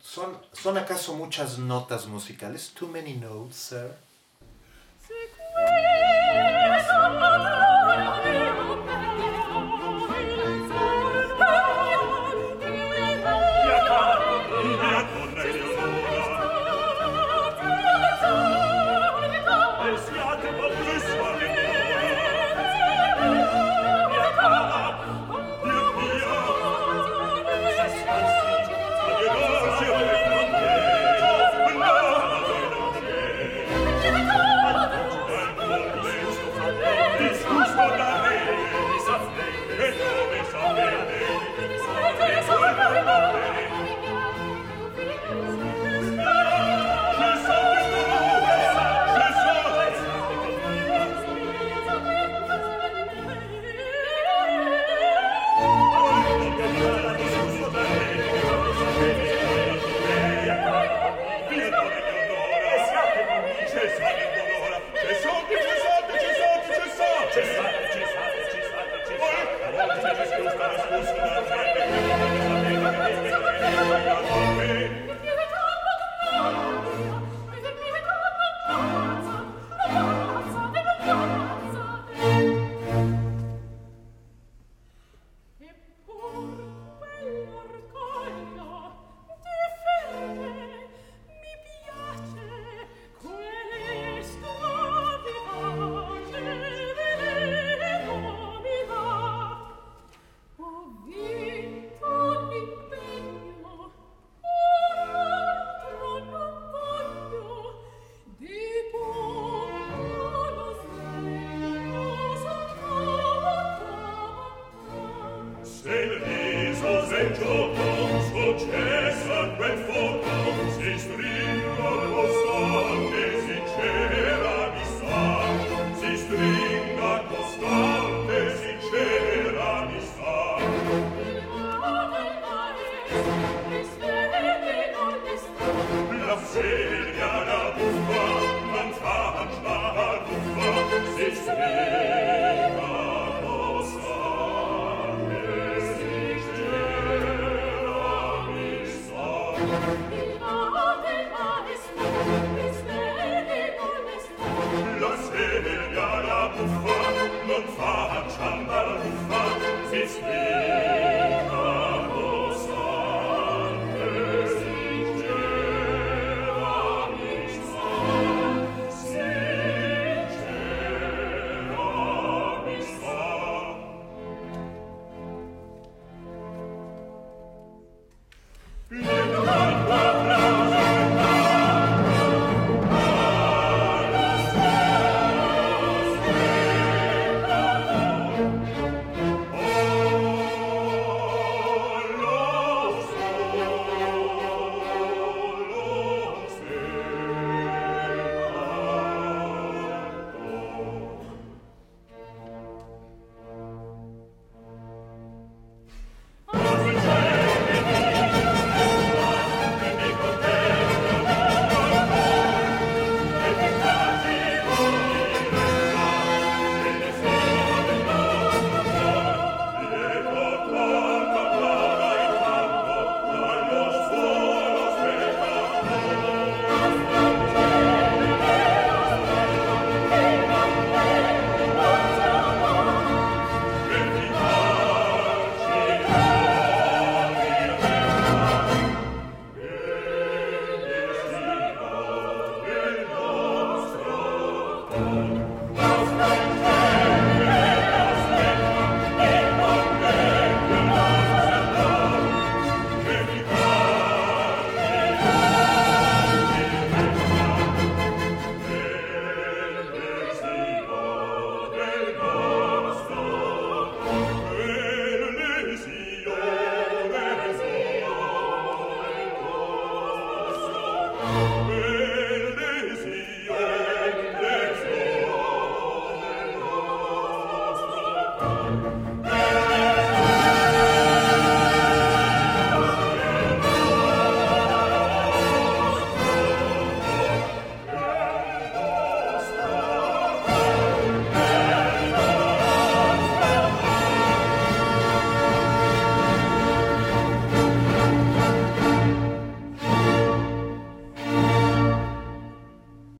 ¿Son, 0.00 0.40
¿Son 0.52 0.78
acaso 0.78 1.16
muchas 1.16 1.58
notas 1.58 2.06
musicales? 2.06 2.70
Too 2.78 2.86
many 2.86 3.14
notes, 3.14 3.56
sir. 3.56 3.96